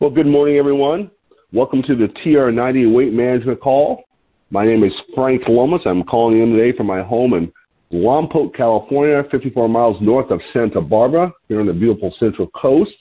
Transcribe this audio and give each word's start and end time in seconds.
Well, 0.00 0.10
good 0.10 0.28
morning, 0.28 0.58
everyone. 0.58 1.10
Welcome 1.52 1.82
to 1.82 1.96
the 1.96 2.06
TR90 2.06 2.94
Weight 2.94 3.12
Management 3.12 3.60
Call. 3.60 4.04
My 4.50 4.64
name 4.64 4.84
is 4.84 4.92
Frank 5.12 5.42
Lomas. 5.48 5.82
I'm 5.86 6.04
calling 6.04 6.40
in 6.40 6.52
today 6.52 6.76
from 6.76 6.86
my 6.86 7.02
home 7.02 7.34
in 7.34 7.52
Lompoc, 7.92 8.54
California, 8.54 9.24
54 9.28 9.68
miles 9.68 9.96
north 10.00 10.30
of 10.30 10.40
Santa 10.52 10.80
Barbara, 10.80 11.32
here 11.48 11.58
on 11.58 11.66
the 11.66 11.72
beautiful 11.72 12.14
Central 12.20 12.46
Coast. 12.50 12.94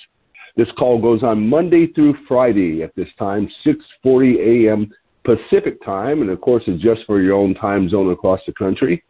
This 0.55 0.69
call 0.79 0.99
goes 0.99 1.21
on 1.21 1.47
Monday 1.47 1.85
through 1.93 2.15
Friday 2.27 2.81
at 2.81 2.95
this 2.95 3.09
time, 3.19 3.47
6:40 3.63 4.65
a.m. 4.65 4.91
Pacific 5.23 5.79
time, 5.85 6.23
and 6.23 6.31
of 6.31 6.41
course, 6.41 6.63
it's 6.65 6.81
just 6.81 7.01
for 7.05 7.21
your 7.21 7.35
own 7.35 7.53
time 7.53 7.87
zone 7.89 8.11
across 8.11 8.39
the 8.47 8.53
country. 8.53 9.03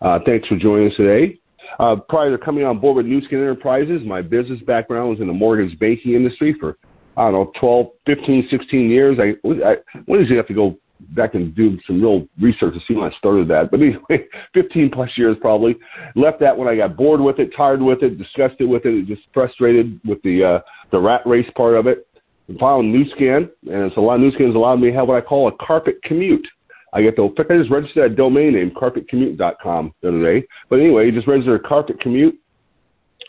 Uh, 0.00 0.18
thanks 0.26 0.48
for 0.48 0.56
joining 0.56 0.90
us 0.90 0.96
today. 0.96 1.38
Uh, 1.78 1.94
prior 2.08 2.36
to 2.36 2.44
coming 2.44 2.64
on 2.64 2.80
board 2.80 2.96
with 2.96 3.06
Nu 3.06 3.22
Skin 3.22 3.38
Enterprises, 3.38 4.02
my 4.04 4.22
business 4.22 4.60
background 4.66 5.10
was 5.10 5.20
in 5.20 5.28
the 5.28 5.32
mortgage 5.32 5.78
banking 5.78 6.14
industry 6.14 6.56
for 6.58 6.76
I 7.16 7.30
don't 7.30 7.32
know 7.32 7.52
12, 7.60 7.86
15, 8.06 8.48
16 8.50 8.90
years. 8.90 9.18
I, 9.20 9.34
I 9.66 9.76
when 10.06 10.20
did 10.20 10.30
you 10.30 10.36
have 10.36 10.46
to 10.48 10.54
go 10.54 10.78
back 11.10 11.34
and 11.34 11.54
do 11.54 11.78
some 11.86 12.00
real 12.00 12.26
research 12.40 12.74
to 12.74 12.80
see 12.86 12.94
when 12.94 13.10
I 13.10 13.16
started 13.16 13.48
that. 13.48 13.70
But 13.70 13.80
anyway, 13.80 14.26
15 14.54 14.90
plus 14.90 15.10
years 15.16 15.36
probably. 15.40 15.76
Left 16.14 16.40
that 16.40 16.56
when 16.56 16.68
I 16.68 16.76
got 16.76 16.96
bored 16.96 17.20
with 17.20 17.38
it, 17.38 17.50
tired 17.56 17.82
with 17.82 18.02
it, 18.02 18.18
disgusted 18.18 18.68
with 18.68 18.84
it, 18.84 19.06
just 19.06 19.22
frustrated 19.32 20.00
with 20.04 20.22
the 20.22 20.44
uh, 20.44 20.58
the 20.90 21.00
rat 21.00 21.22
race 21.26 21.48
part 21.56 21.74
of 21.74 21.86
it. 21.86 22.06
And 22.48 22.58
found 22.58 22.92
Skin, 23.14 23.48
and 23.70 23.86
it's 23.86 23.96
a 23.96 24.00
lot. 24.00 24.18
Skin 24.34 24.46
has 24.46 24.56
allowed 24.56 24.76
me 24.76 24.90
to 24.90 24.96
have 24.96 25.08
what 25.08 25.22
I 25.22 25.26
call 25.26 25.48
a 25.48 25.64
carpet 25.64 26.02
commute. 26.02 26.46
I 26.92 27.00
get 27.00 27.16
fact, 27.16 27.50
I 27.50 27.56
just 27.56 27.70
registered 27.70 28.10
that 28.10 28.16
domain 28.16 28.52
name, 28.52 28.70
carpetcommute.com 28.70 29.94
the 30.02 30.08
other 30.08 30.22
day. 30.22 30.46
But 30.68 30.80
anyway, 30.80 31.06
you 31.06 31.12
just 31.12 31.26
register 31.26 31.54
a 31.54 31.60
carpet 31.60 32.00
commute. 32.00 32.38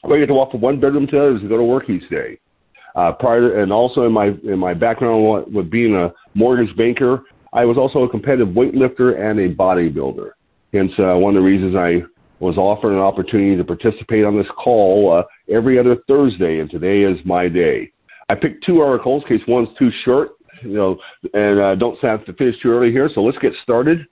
Where 0.01 0.17
you 0.17 0.23
get 0.25 0.27
to 0.27 0.33
walk 0.33 0.51
from 0.51 0.59
one 0.59 0.81
bedroom 0.81 1.07
to 1.07 1.11
the 1.15 1.21
other 1.21 1.39
to 1.39 1.47
go 1.47 1.57
to 1.57 1.63
work 1.63 1.89
each 1.89 2.09
day. 2.09 2.37
Uh, 2.95 3.11
prior 3.11 3.49
to, 3.49 3.61
and 3.61 3.73
also 3.73 4.05
in 4.05 4.11
my 4.11 4.27
in 4.43 4.59
my 4.59 4.73
background 4.73 5.51
with 5.53 5.69
being 5.71 5.95
a 5.95 6.11
mortgage 6.35 6.75
banker, 6.77 7.23
I 7.51 7.65
was 7.65 7.77
also 7.77 8.03
a 8.03 8.09
competitive 8.09 8.49
weightlifter 8.49 9.19
and 9.19 9.39
a 9.39 9.53
bodybuilder. 9.53 10.31
Hence, 10.73 10.91
uh, 10.99 11.15
one 11.15 11.35
of 11.35 11.41
the 11.41 11.45
reasons 11.45 11.75
I 11.75 12.03
was 12.39 12.57
offered 12.57 12.93
an 12.93 12.99
opportunity 12.99 13.55
to 13.55 13.63
participate 13.63 14.25
on 14.25 14.37
this 14.37 14.47
call 14.57 15.13
uh, 15.13 15.53
every 15.53 15.79
other 15.79 15.97
Thursday, 16.07 16.59
and 16.59 16.69
today 16.69 17.03
is 17.03 17.17
my 17.25 17.47
day. 17.47 17.91
I 18.29 18.35
picked 18.35 18.65
two 18.65 18.81
articles 18.81 19.23
in 19.23 19.37
case 19.37 19.47
one's 19.47 19.69
too 19.77 19.91
short, 20.03 20.31
you 20.61 20.73
know, 20.73 20.97
and 21.33 21.59
uh, 21.59 21.75
don't 21.75 21.97
have 21.99 22.25
to 22.25 22.33
finish 22.33 22.55
too 22.61 22.71
early 22.71 22.91
here. 22.91 23.09
So 23.13 23.21
let's 23.21 23.37
get 23.39 23.53
started. 23.63 24.05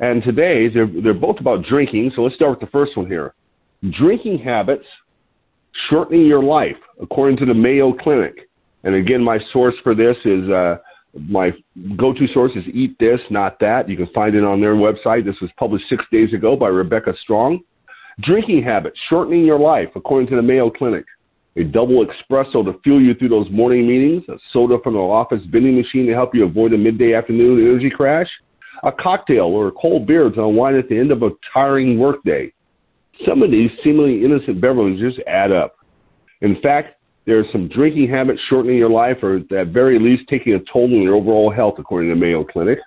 And 0.00 0.22
today 0.22 0.68
they're 0.68 0.90
they're 1.02 1.14
both 1.14 1.40
about 1.40 1.64
drinking. 1.64 2.12
So 2.14 2.22
let's 2.22 2.36
start 2.36 2.50
with 2.52 2.60
the 2.60 2.72
first 2.72 2.96
one 2.96 3.06
here. 3.06 3.34
Drinking 3.90 4.38
habits 4.38 4.86
shortening 5.88 6.26
your 6.26 6.42
life, 6.42 6.76
according 7.00 7.36
to 7.38 7.46
the 7.46 7.54
Mayo 7.54 7.92
Clinic. 7.92 8.48
And 8.84 8.94
again, 8.94 9.22
my 9.22 9.38
source 9.52 9.74
for 9.82 9.94
this 9.94 10.16
is 10.24 10.48
uh, 10.48 10.76
my 11.28 11.52
go-to 11.96 12.26
source 12.32 12.52
is 12.54 12.64
Eat 12.72 12.96
This, 12.98 13.20
Not 13.30 13.58
That. 13.60 13.88
You 13.88 13.96
can 13.96 14.08
find 14.14 14.34
it 14.34 14.44
on 14.44 14.60
their 14.60 14.74
website. 14.74 15.24
This 15.24 15.40
was 15.40 15.50
published 15.56 15.86
six 15.88 16.04
days 16.12 16.32
ago 16.32 16.56
by 16.56 16.68
Rebecca 16.68 17.12
Strong. 17.22 17.60
Drinking 18.20 18.62
habits, 18.62 18.98
shortening 19.08 19.44
your 19.44 19.58
life, 19.58 19.88
according 19.94 20.28
to 20.30 20.36
the 20.36 20.42
Mayo 20.42 20.70
Clinic. 20.70 21.04
A 21.56 21.64
double 21.64 22.06
espresso 22.06 22.64
to 22.64 22.78
fuel 22.84 23.00
you 23.00 23.14
through 23.14 23.30
those 23.30 23.50
morning 23.50 23.86
meetings. 23.86 24.22
A 24.28 24.38
soda 24.52 24.78
from 24.82 24.94
the 24.94 25.00
office 25.00 25.40
vending 25.50 25.76
machine 25.76 26.06
to 26.06 26.14
help 26.14 26.34
you 26.34 26.44
avoid 26.44 26.72
a 26.72 26.78
midday 26.78 27.14
afternoon 27.14 27.58
energy 27.58 27.90
crash. 27.90 28.28
A 28.84 28.92
cocktail 28.92 29.46
or 29.46 29.68
a 29.68 29.72
cold 29.72 30.06
beer 30.06 30.30
to 30.30 30.44
unwind 30.44 30.76
at 30.76 30.88
the 30.88 30.98
end 30.98 31.10
of 31.10 31.22
a 31.22 31.30
tiring 31.52 31.98
workday. 31.98 32.52
Some 33.26 33.42
of 33.42 33.50
these 33.50 33.70
seemingly 33.82 34.24
innocent 34.24 34.60
beverages 34.60 35.14
just 35.14 35.26
add 35.26 35.52
up. 35.52 35.76
In 36.40 36.60
fact, 36.60 36.96
there 37.26 37.38
are 37.38 37.44
some 37.52 37.68
drinking 37.68 38.08
habits 38.08 38.40
shortening 38.48 38.78
your 38.78 38.90
life 38.90 39.18
or 39.22 39.36
at 39.36 39.48
the 39.48 39.64
very 39.64 39.98
least 39.98 40.28
taking 40.28 40.54
a 40.54 40.60
toll 40.72 40.84
on 40.84 41.02
your 41.02 41.14
overall 41.14 41.50
health, 41.50 41.74
according 41.78 42.10
to 42.10 42.16
Mayo 42.16 42.44
Clinic. 42.44 42.78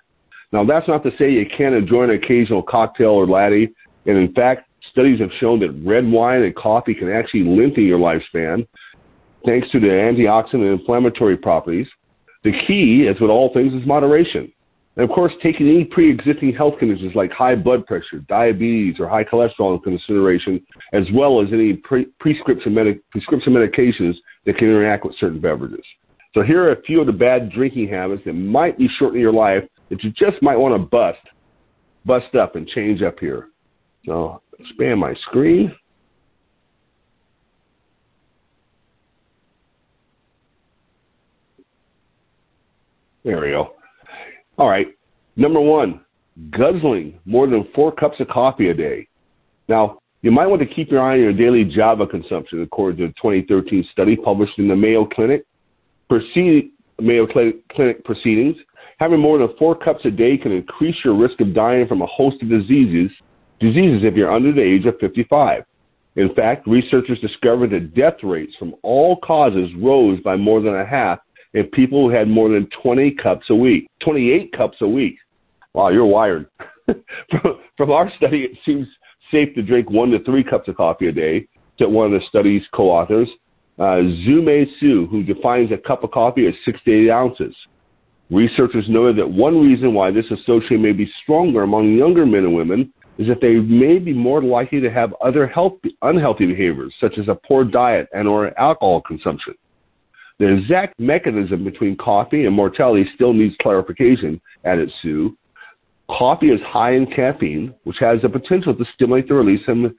Now, 0.52 0.64
that's 0.64 0.88
not 0.88 1.02
to 1.04 1.10
say 1.18 1.30
you 1.30 1.46
can't 1.56 1.74
enjoy 1.74 2.04
an 2.04 2.10
occasional 2.10 2.62
cocktail 2.62 3.10
or 3.10 3.26
latte. 3.26 3.68
And 4.06 4.18
in 4.18 4.32
fact, 4.34 4.68
studies 4.90 5.20
have 5.20 5.30
shown 5.38 5.60
that 5.60 5.70
red 5.86 6.10
wine 6.10 6.42
and 6.42 6.54
coffee 6.56 6.94
can 6.94 7.10
actually 7.10 7.44
lengthen 7.44 7.84
your 7.84 7.98
lifespan 7.98 8.66
thanks 9.46 9.70
to 9.70 9.80
the 9.80 9.86
antioxidant 9.86 10.54
and 10.54 10.80
inflammatory 10.80 11.36
properties. 11.36 11.86
The 12.44 12.52
key, 12.66 13.08
as 13.08 13.20
with 13.20 13.30
all 13.30 13.52
things, 13.52 13.72
is 13.72 13.86
moderation. 13.86 14.52
And 14.96 15.08
of 15.08 15.14
course, 15.14 15.32
taking 15.42 15.68
any 15.68 15.84
pre-existing 15.84 16.54
health 16.54 16.78
conditions 16.78 17.12
like 17.14 17.32
high 17.32 17.54
blood 17.54 17.86
pressure, 17.86 18.18
diabetes, 18.28 18.96
or 19.00 19.08
high 19.08 19.24
cholesterol 19.24 19.74
into 19.74 19.84
consideration, 19.84 20.64
as 20.92 21.04
well 21.14 21.40
as 21.40 21.48
any 21.52 21.74
pre- 21.74 22.08
prescription, 22.20 22.74
medic- 22.74 23.00
prescription 23.10 23.54
medications 23.54 24.14
that 24.44 24.58
can 24.58 24.68
interact 24.68 25.04
with 25.04 25.16
certain 25.18 25.40
beverages. 25.40 25.84
So 26.34 26.42
here 26.42 26.62
are 26.62 26.72
a 26.72 26.82
few 26.82 27.00
of 27.00 27.06
the 27.06 27.12
bad 27.12 27.50
drinking 27.50 27.88
habits 27.88 28.22
that 28.26 28.34
might 28.34 28.76
be 28.76 28.88
shortening 28.98 29.22
your 29.22 29.32
life 29.32 29.64
that 29.88 30.02
you 30.02 30.10
just 30.10 30.42
might 30.42 30.56
want 30.56 30.74
to 30.74 30.78
bust, 30.78 31.20
bust 32.04 32.34
up 32.34 32.56
and 32.56 32.66
change 32.68 33.02
up 33.02 33.18
here. 33.18 33.48
So 34.04 34.42
expand 34.58 35.00
my 35.00 35.14
screen. 35.26 35.74
There 43.24 43.40
we 43.40 43.50
go. 43.50 43.74
All 44.62 44.68
right. 44.68 44.86
Number 45.34 45.60
one, 45.60 46.02
guzzling 46.56 47.18
more 47.24 47.48
than 47.48 47.66
four 47.74 47.90
cups 47.90 48.20
of 48.20 48.28
coffee 48.28 48.68
a 48.68 48.74
day. 48.74 49.08
Now, 49.66 49.98
you 50.20 50.30
might 50.30 50.46
want 50.46 50.62
to 50.62 50.72
keep 50.72 50.88
your 50.88 51.02
eye 51.02 51.14
on 51.14 51.20
your 51.20 51.32
daily 51.32 51.64
Java 51.64 52.06
consumption, 52.06 52.62
according 52.62 52.98
to 52.98 53.04
a 53.06 53.08
2013 53.08 53.84
study 53.90 54.14
published 54.14 54.56
in 54.58 54.68
the 54.68 54.76
Mayo 54.76 55.04
Clinic. 55.04 55.44
Proceed, 56.08 56.70
Mayo 57.00 57.26
Clinic 57.26 58.04
proceedings. 58.04 58.54
Having 59.00 59.18
more 59.18 59.36
than 59.38 59.48
four 59.58 59.74
cups 59.74 60.04
a 60.04 60.12
day 60.12 60.38
can 60.38 60.52
increase 60.52 60.94
your 61.04 61.16
risk 61.16 61.40
of 61.40 61.54
dying 61.54 61.88
from 61.88 62.00
a 62.00 62.06
host 62.06 62.40
of 62.40 62.48
diseases, 62.48 63.10
diseases 63.58 64.04
if 64.04 64.14
you're 64.14 64.32
under 64.32 64.52
the 64.52 64.62
age 64.62 64.86
of 64.86 64.96
55. 65.00 65.64
In 66.14 66.32
fact, 66.36 66.68
researchers 66.68 67.18
discovered 67.18 67.70
that 67.70 67.96
death 67.96 68.22
rates 68.22 68.54
from 68.60 68.76
all 68.82 69.16
causes 69.24 69.70
rose 69.80 70.20
by 70.20 70.36
more 70.36 70.60
than 70.60 70.76
a 70.76 70.86
half 70.86 71.18
if 71.54 71.70
people 71.72 72.10
had 72.10 72.28
more 72.28 72.48
than 72.48 72.68
20 72.82 73.12
cups 73.12 73.46
a 73.50 73.54
week, 73.54 73.88
28 74.02 74.52
cups 74.56 74.78
a 74.80 74.88
week. 74.88 75.16
Wow, 75.74 75.88
you're 75.88 76.06
wired. 76.06 76.48
from, 76.86 77.60
from 77.76 77.90
our 77.90 78.10
study, 78.16 78.42
it 78.42 78.58
seems 78.64 78.86
safe 79.30 79.54
to 79.54 79.62
drink 79.62 79.90
one 79.90 80.10
to 80.10 80.22
three 80.24 80.44
cups 80.44 80.68
of 80.68 80.76
coffee 80.76 81.08
a 81.08 81.12
day, 81.12 81.46
said 81.78 81.88
one 81.88 82.12
of 82.12 82.20
the 82.20 82.26
study's 82.28 82.62
co-authors. 82.74 83.28
Uh, 83.78 84.02
Xuemei 84.26 84.66
Sui, 84.78 85.06
who 85.06 85.22
defines 85.22 85.72
a 85.72 85.78
cup 85.78 86.04
of 86.04 86.10
coffee 86.10 86.46
as 86.46 86.54
six 86.64 86.78
to 86.84 86.92
eight 86.92 87.10
ounces. 87.10 87.54
Researchers 88.30 88.86
noted 88.88 89.16
that 89.16 89.30
one 89.30 89.60
reason 89.60 89.94
why 89.94 90.10
this 90.10 90.30
association 90.30 90.82
may 90.82 90.92
be 90.92 91.10
stronger 91.22 91.62
among 91.62 91.96
younger 91.96 92.24
men 92.24 92.44
and 92.44 92.54
women 92.54 92.92
is 93.18 93.28
that 93.28 93.40
they 93.40 93.56
may 93.56 93.98
be 93.98 94.12
more 94.12 94.42
likely 94.42 94.80
to 94.80 94.90
have 94.90 95.14
other 95.22 95.46
health, 95.46 95.74
unhealthy 96.02 96.46
behaviors, 96.46 96.94
such 97.00 97.18
as 97.18 97.28
a 97.28 97.38
poor 97.46 97.64
diet 97.64 98.08
and 98.14 98.26
or 98.26 98.58
alcohol 98.58 99.02
consumption. 99.02 99.54
The 100.42 100.56
exact 100.56 100.98
mechanism 100.98 101.62
between 101.62 101.94
coffee 101.94 102.46
and 102.46 102.56
mortality 102.56 103.08
still 103.14 103.32
needs 103.32 103.54
clarification, 103.62 104.40
added 104.64 104.90
Sui. 105.00 105.30
Coffee 106.10 106.50
is 106.50 106.60
high 106.62 106.94
in 106.94 107.06
caffeine, 107.06 107.72
which 107.84 107.98
has 108.00 108.20
the 108.22 108.28
potential 108.28 108.74
to 108.74 108.84
stimulate 108.92 109.28
the 109.28 109.34
release 109.34 109.60
of 109.68 109.92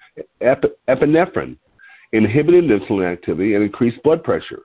epinephrine, 0.89 1.55
inhibit 2.11 2.55
insulin 2.55 3.09
activity, 3.09 3.55
and 3.55 3.63
increase 3.63 3.97
blood 4.03 4.21
pressure. 4.21 4.63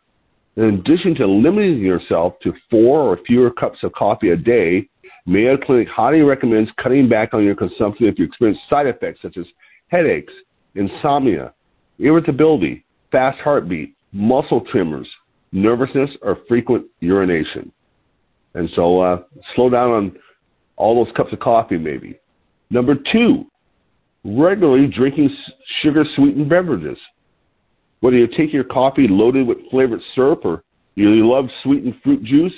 In 0.57 0.65
addition 0.65 1.15
to 1.15 1.29
limiting 1.29 1.79
yourself 1.79 2.35
to 2.43 2.53
four 2.69 2.99
or 3.03 3.21
fewer 3.25 3.53
cups 3.53 3.79
of 3.85 3.93
coffee 3.93 4.31
a 4.31 4.37
day, 4.37 4.89
Mayo 5.27 5.57
Clinic 5.57 5.87
highly 5.87 6.23
recommends 6.23 6.73
cutting 6.83 7.09
back 7.09 7.35
on 7.35 7.45
your 7.45 7.55
consumption 7.55 8.07
if 8.07 8.19
you 8.19 8.25
experience 8.25 8.59
side 8.69 8.89
effects 8.89 9.23
such 9.23 9.37
as 9.37 9.47
headaches, 9.87 10.33
insomnia, 10.75 11.55
irritability, 12.01 12.85
fast 13.13 13.39
heartbeat, 13.39 13.95
muscle 14.13 14.63
tremors, 14.73 15.07
nervousness, 15.53 16.11
or 16.23 16.39
frequent 16.49 16.87
urination. 17.01 17.73
And 18.55 18.69
so 18.75 19.01
uh, 19.01 19.23
slow 19.55 19.71
down 19.71 19.91
on 19.91 20.13
all 20.77 21.05
those 21.05 21.15
cups 21.17 21.33
of 21.33 21.41
coffee, 21.41 21.79
maybe. 21.79 22.19
Number 22.71 22.95
two, 23.13 23.47
regularly 24.25 24.87
drinking 24.87 25.31
sugar 25.83 26.05
sweetened 26.17 26.49
beverages. 26.49 26.99
Whether 28.01 28.17
you 28.17 28.29
take 28.29 28.53
your 28.53 28.65
coffee 28.65 29.09
loaded 29.09 29.47
with 29.47 29.59
flavored 29.71 30.01
syrup 30.15 30.45
or 30.45 30.63
you 30.95 31.29
love 31.29 31.47
sweetened 31.63 31.95
fruit 32.03 32.23
juice, 32.25 32.53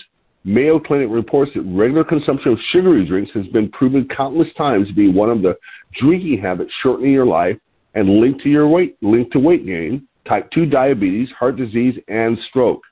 Mayo 0.44 0.80
Clinic 0.80 1.08
reports 1.10 1.52
that 1.54 1.62
regular 1.62 2.04
consumption 2.04 2.52
of 2.52 2.58
sugary 2.72 3.06
drinks 3.06 3.30
has 3.34 3.46
been 3.48 3.70
proven 3.70 4.08
countless 4.14 4.48
times 4.56 4.88
to 4.88 4.94
be 4.94 5.10
one 5.10 5.30
of 5.30 5.42
the 5.42 5.54
drinking 6.00 6.40
habits 6.40 6.72
shortening 6.82 7.12
your 7.12 7.26
life 7.26 7.56
and 7.94 8.20
linked 8.20 8.42
to 8.42 8.48
your 8.48 8.68
weight, 8.68 8.96
linked 9.02 9.32
to 9.32 9.38
weight 9.38 9.66
gain, 9.66 10.06
type 10.30 10.48
2 10.52 10.66
diabetes, 10.66 11.28
heart 11.36 11.56
disease, 11.56 11.96
and 12.06 12.38
stroke. 12.48 12.82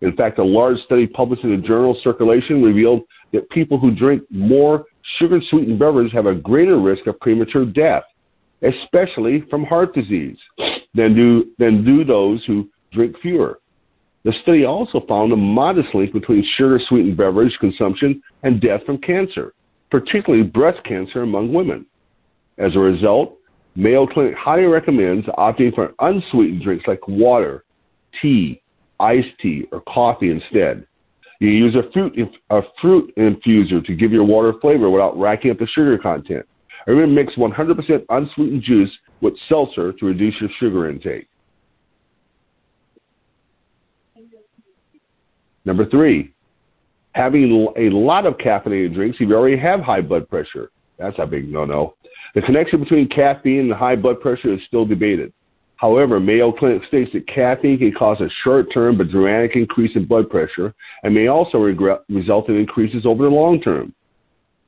In 0.00 0.14
fact, 0.16 0.40
a 0.40 0.44
large 0.44 0.78
study 0.84 1.06
published 1.06 1.44
in 1.44 1.54
the 1.54 1.66
journal 1.66 1.96
Circulation 2.02 2.60
revealed 2.60 3.02
that 3.32 3.48
people 3.50 3.78
who 3.78 3.94
drink 3.94 4.22
more 4.30 4.84
sugar 5.18 5.40
sweetened 5.48 5.78
beverages 5.78 6.12
have 6.12 6.26
a 6.26 6.34
greater 6.34 6.80
risk 6.80 7.06
of 7.06 7.20
premature 7.20 7.64
death, 7.64 8.02
especially 8.62 9.44
from 9.48 9.64
heart 9.64 9.94
disease, 9.94 10.36
than 10.94 11.14
do, 11.14 11.52
than 11.58 11.84
do 11.84 12.04
those 12.04 12.44
who 12.46 12.68
drink 12.90 13.14
fewer. 13.22 13.60
The 14.24 14.32
study 14.42 14.64
also 14.64 15.04
found 15.08 15.32
a 15.32 15.36
modest 15.36 15.94
link 15.94 16.12
between 16.12 16.44
sugar 16.56 16.80
sweetened 16.88 17.16
beverage 17.16 17.56
consumption 17.60 18.20
and 18.42 18.60
death 18.60 18.80
from 18.84 18.98
cancer, 18.98 19.54
particularly 19.90 20.44
breast 20.44 20.82
cancer 20.84 21.22
among 21.22 21.52
women. 21.52 21.86
As 22.58 22.74
a 22.74 22.80
result, 22.80 23.38
Mayo 23.74 24.06
Clinic 24.06 24.34
highly 24.36 24.64
recommends 24.64 25.26
opting 25.38 25.74
for 25.74 25.92
unsweetened 26.00 26.62
drinks 26.62 26.86
like 26.86 27.06
water, 27.08 27.64
tea, 28.20 28.60
iced 29.00 29.28
tea, 29.40 29.66
or 29.72 29.80
coffee 29.82 30.30
instead. 30.30 30.86
You 31.40 31.48
use 31.48 31.74
a 31.74 31.90
fruit, 31.92 32.16
a 32.50 32.60
fruit 32.80 33.12
infuser 33.16 33.84
to 33.84 33.94
give 33.96 34.12
your 34.12 34.24
water 34.24 34.52
flavor 34.60 34.90
without 34.90 35.18
racking 35.18 35.50
up 35.50 35.58
the 35.58 35.66
sugar 35.66 35.98
content. 35.98 36.46
Or 36.86 36.94
even 36.94 37.14
mix 37.14 37.34
100% 37.34 38.04
unsweetened 38.08 38.62
juice 38.62 38.90
with 39.20 39.34
seltzer 39.48 39.92
to 39.92 40.06
reduce 40.06 40.34
your 40.40 40.50
sugar 40.58 40.90
intake. 40.90 41.28
Number 45.64 45.86
three, 45.88 46.34
having 47.12 47.72
a 47.76 47.90
lot 47.90 48.26
of 48.26 48.34
caffeinated 48.34 48.94
drinks 48.94 49.16
if 49.20 49.28
you 49.28 49.34
already 49.34 49.56
have 49.56 49.80
high 49.80 50.00
blood 50.00 50.28
pressure. 50.28 50.70
That's 51.02 51.18
a 51.18 51.26
big 51.26 51.52
no-no. 51.52 51.94
The 52.34 52.42
connection 52.42 52.80
between 52.80 53.08
caffeine 53.08 53.60
and 53.60 53.72
high 53.72 53.96
blood 53.96 54.20
pressure 54.20 54.54
is 54.54 54.60
still 54.68 54.86
debated. 54.86 55.32
However, 55.76 56.20
Mayo 56.20 56.52
Clinic 56.52 56.82
states 56.86 57.10
that 57.12 57.26
caffeine 57.26 57.78
can 57.78 57.92
cause 57.92 58.20
a 58.20 58.28
short-term 58.44 58.98
but 58.98 59.10
dramatic 59.10 59.56
increase 59.56 59.96
in 59.96 60.06
blood 60.06 60.30
pressure 60.30 60.72
and 61.02 61.12
may 61.12 61.26
also 61.26 61.58
regret, 61.58 62.02
result 62.08 62.48
in 62.48 62.56
increases 62.56 63.04
over 63.04 63.24
the 63.24 63.30
long 63.30 63.60
term. 63.60 63.92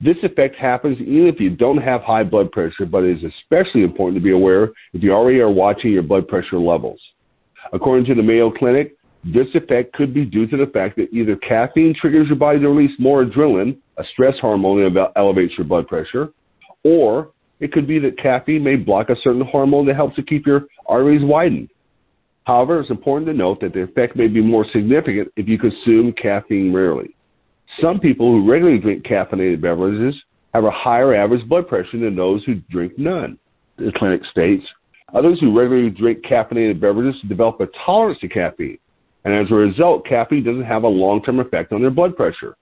This 0.00 0.16
effect 0.24 0.56
happens 0.56 0.98
even 0.98 1.28
if 1.28 1.38
you 1.38 1.50
don't 1.50 1.78
have 1.78 2.02
high 2.02 2.24
blood 2.24 2.50
pressure, 2.50 2.84
but 2.84 3.04
it 3.04 3.22
is 3.22 3.32
especially 3.40 3.84
important 3.84 4.16
to 4.16 4.24
be 4.24 4.32
aware 4.32 4.72
if 4.92 5.04
you 5.04 5.12
already 5.12 5.38
are 5.38 5.52
watching 5.52 5.92
your 5.92 6.02
blood 6.02 6.26
pressure 6.26 6.58
levels. 6.58 7.00
According 7.72 8.06
to 8.06 8.16
the 8.16 8.22
Mayo 8.22 8.50
Clinic, 8.50 8.96
this 9.24 9.46
effect 9.54 9.94
could 9.94 10.12
be 10.12 10.24
due 10.24 10.46
to 10.46 10.56
the 10.56 10.66
fact 10.66 10.96
that 10.96 11.12
either 11.12 11.36
caffeine 11.36 11.94
triggers 11.98 12.28
your 12.28 12.36
body 12.36 12.58
to 12.58 12.68
release 12.68 12.92
more 12.98 13.24
adrenaline, 13.24 13.76
a 13.96 14.04
stress 14.12 14.38
hormone 14.40 14.92
that 14.92 15.12
elevates 15.16 15.54
your 15.56 15.66
blood 15.66 15.88
pressure, 15.88 16.30
or 16.82 17.30
it 17.60 17.72
could 17.72 17.86
be 17.86 17.98
that 18.00 18.18
caffeine 18.18 18.62
may 18.62 18.76
block 18.76 19.08
a 19.08 19.16
certain 19.22 19.40
hormone 19.40 19.86
that 19.86 19.96
helps 19.96 20.16
to 20.16 20.22
keep 20.22 20.46
your 20.46 20.66
arteries 20.86 21.24
widened. 21.24 21.70
However, 22.44 22.80
it's 22.80 22.90
important 22.90 23.26
to 23.28 23.32
note 23.32 23.60
that 23.60 23.72
the 23.72 23.82
effect 23.82 24.16
may 24.16 24.28
be 24.28 24.42
more 24.42 24.66
significant 24.70 25.32
if 25.36 25.48
you 25.48 25.58
consume 25.58 26.12
caffeine 26.12 26.74
rarely. 26.74 27.16
Some 27.80 27.98
people 27.98 28.30
who 28.30 28.50
regularly 28.50 28.78
drink 28.78 29.04
caffeinated 29.04 29.62
beverages 29.62 30.14
have 30.52 30.64
a 30.64 30.70
higher 30.70 31.14
average 31.14 31.48
blood 31.48 31.66
pressure 31.66 31.98
than 31.98 32.14
those 32.14 32.44
who 32.44 32.56
drink 32.70 32.98
none, 32.98 33.38
the 33.78 33.92
clinic 33.96 34.20
states. 34.30 34.64
Others 35.14 35.40
who 35.40 35.58
regularly 35.58 35.90
drink 35.90 36.22
caffeinated 36.24 36.80
beverages 36.80 37.20
develop 37.28 37.60
a 37.60 37.68
tolerance 37.86 38.20
to 38.20 38.28
caffeine, 38.28 38.78
and 39.24 39.34
as 39.34 39.50
a 39.50 39.54
result, 39.54 40.06
caffeine 40.06 40.44
doesn't 40.44 40.64
have 40.64 40.82
a 40.82 40.88
long 40.88 41.22
term 41.22 41.40
effect 41.40 41.72
on 41.72 41.80
their 41.80 41.90
blood 41.90 42.16
pressure. 42.16 42.56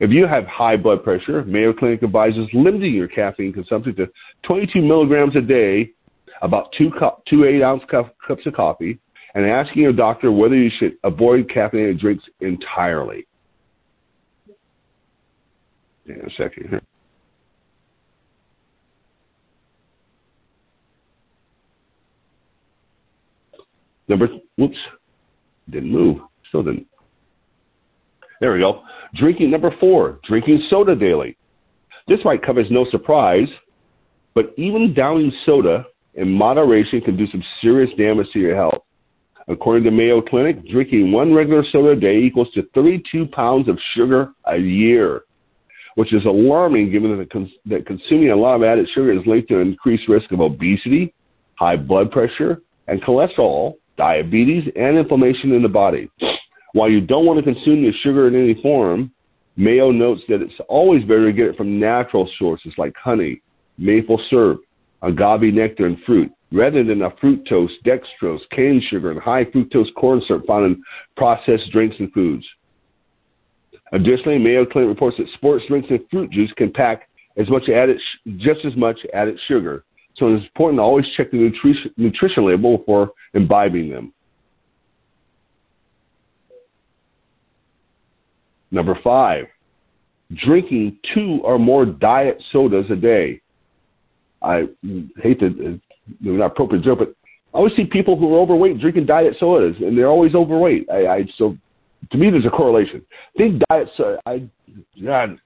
If 0.00 0.10
you 0.10 0.26
have 0.26 0.46
high 0.46 0.78
blood 0.78 1.04
pressure, 1.04 1.44
Mayo 1.44 1.74
Clinic 1.74 2.02
advises 2.02 2.48
limiting 2.54 2.94
your 2.94 3.08
caffeine 3.08 3.52
consumption 3.52 3.94
to 3.96 4.08
22 4.44 4.80
milligrams 4.80 5.36
a 5.36 5.42
day, 5.42 5.90
about 6.40 6.72
two, 6.76 6.90
cup, 6.98 7.22
two 7.26 7.44
eight 7.44 7.62
ounce 7.62 7.82
cup, 7.90 8.14
cups 8.26 8.46
of 8.46 8.54
coffee, 8.54 8.98
and 9.34 9.44
asking 9.44 9.82
your 9.82 9.92
doctor 9.92 10.32
whether 10.32 10.56
you 10.56 10.70
should 10.78 10.96
avoid 11.04 11.48
caffeinated 11.48 12.00
drinks 12.00 12.24
entirely. 12.40 13.26
In 16.06 16.14
a 16.14 16.30
second 16.30 16.70
here. 16.70 16.82
Number, 24.08 24.28
whoops, 24.56 24.78
didn't 25.70 25.90
move. 25.90 26.18
Still 26.48 26.62
didn't. 26.62 26.86
There 28.40 28.52
we 28.52 28.60
go. 28.60 28.82
Drinking 29.14 29.50
number 29.50 29.74
four, 29.78 30.20
drinking 30.26 30.62
soda 30.70 30.94
daily. 30.94 31.36
This 32.08 32.20
might 32.24 32.44
come 32.44 32.58
as 32.58 32.66
no 32.70 32.86
surprise, 32.90 33.48
but 34.34 34.54
even 34.56 34.94
downing 34.94 35.32
soda 35.44 35.84
in 36.14 36.30
moderation 36.30 37.00
can 37.00 37.16
do 37.16 37.26
some 37.28 37.42
serious 37.60 37.90
damage 37.96 38.28
to 38.32 38.38
your 38.38 38.56
health. 38.56 38.82
According 39.48 39.84
to 39.84 39.90
Mayo 39.90 40.20
Clinic, 40.20 40.66
drinking 40.68 41.12
one 41.12 41.34
regular 41.34 41.64
soda 41.70 41.90
a 41.90 41.96
day 41.96 42.18
equals 42.18 42.50
to 42.54 42.62
32 42.74 43.26
pounds 43.26 43.68
of 43.68 43.78
sugar 43.94 44.32
a 44.46 44.56
year, 44.56 45.22
which 45.96 46.14
is 46.14 46.24
alarming 46.24 46.90
given 46.90 47.16
that, 47.18 47.30
cons- 47.30 47.50
that 47.66 47.86
consuming 47.86 48.30
a 48.30 48.36
lot 48.36 48.54
of 48.54 48.62
added 48.62 48.88
sugar 48.94 49.12
is 49.12 49.26
linked 49.26 49.48
to 49.48 49.60
an 49.60 49.68
increased 49.68 50.08
risk 50.08 50.30
of 50.30 50.40
obesity, 50.40 51.12
high 51.56 51.76
blood 51.76 52.10
pressure, 52.10 52.62
and 52.86 53.02
cholesterol, 53.02 53.74
diabetes, 54.00 54.64
and 54.76 54.96
inflammation 54.96 55.52
in 55.52 55.62
the 55.62 55.68
body. 55.68 56.10
While 56.72 56.88
you 56.88 57.02
don't 57.02 57.26
want 57.26 57.38
to 57.38 57.52
consume 57.52 57.82
the 57.82 57.92
sugar 58.02 58.28
in 58.28 58.34
any 58.34 58.54
form, 58.62 59.12
Mayo 59.56 59.90
notes 59.90 60.22
that 60.28 60.40
it's 60.40 60.54
always 60.70 61.02
better 61.02 61.26
to 61.26 61.32
get 61.34 61.48
it 61.48 61.56
from 61.56 61.78
natural 61.78 62.26
sources 62.38 62.72
like 62.78 62.94
honey, 62.96 63.42
maple 63.76 64.18
syrup, 64.30 64.62
agave 65.02 65.52
nectar, 65.52 65.84
and 65.84 65.98
fruit, 66.06 66.32
rather 66.50 66.82
than 66.82 67.02
a 67.02 67.10
fructose, 67.10 67.68
dextrose, 67.84 68.40
cane 68.56 68.82
sugar, 68.88 69.10
and 69.10 69.20
high 69.20 69.44
fructose 69.44 69.92
corn 69.96 70.22
syrup 70.26 70.46
found 70.46 70.64
in 70.64 70.82
processed 71.18 71.70
drinks 71.70 71.96
and 71.98 72.10
foods. 72.14 72.46
Additionally, 73.92 74.38
Mayo 74.38 74.64
Clinic 74.64 74.88
reports 74.88 75.18
that 75.18 75.26
sports 75.34 75.64
drinks 75.68 75.90
and 75.90 76.00
fruit 76.10 76.30
juice 76.30 76.52
can 76.56 76.72
pack 76.72 77.10
as 77.36 77.50
much 77.50 77.68
added, 77.68 78.00
just 78.38 78.64
as 78.64 78.74
much 78.76 78.98
added 79.12 79.38
sugar. 79.46 79.84
So 80.16 80.34
it's 80.34 80.44
important 80.44 80.78
to 80.78 80.82
always 80.82 81.06
check 81.16 81.30
the 81.30 81.38
nutrition, 81.38 81.92
nutrition 81.96 82.46
label 82.46 82.78
before 82.78 83.12
imbibing 83.34 83.90
them. 83.90 84.12
Number 88.70 88.98
five, 89.02 89.46
drinking 90.34 90.98
two 91.14 91.40
or 91.42 91.58
more 91.58 91.84
diet 91.84 92.42
sodas 92.52 92.86
a 92.90 92.96
day. 92.96 93.40
I 94.42 94.68
hate 95.22 95.40
to, 95.40 95.46
uh, 95.46 95.94
they're 96.20 96.32
not 96.34 96.52
appropriate 96.52 96.84
joke, 96.84 97.00
but 97.00 97.14
I 97.52 97.58
always 97.58 97.74
see 97.74 97.84
people 97.84 98.16
who 98.16 98.34
are 98.34 98.38
overweight 98.38 98.80
drinking 98.80 99.06
diet 99.06 99.34
sodas, 99.40 99.76
and 99.80 99.98
they're 99.98 100.08
always 100.08 100.34
overweight. 100.34 100.88
I, 100.90 101.06
I 101.06 101.24
so 101.36 101.56
to 102.10 102.18
me, 102.18 102.30
there's 102.30 102.46
a 102.46 102.50
correlation. 102.50 103.02
Think 103.36 103.62
diet 103.68 103.88
soda. 103.96 104.18
I, 104.26 104.48
God, 105.04 105.38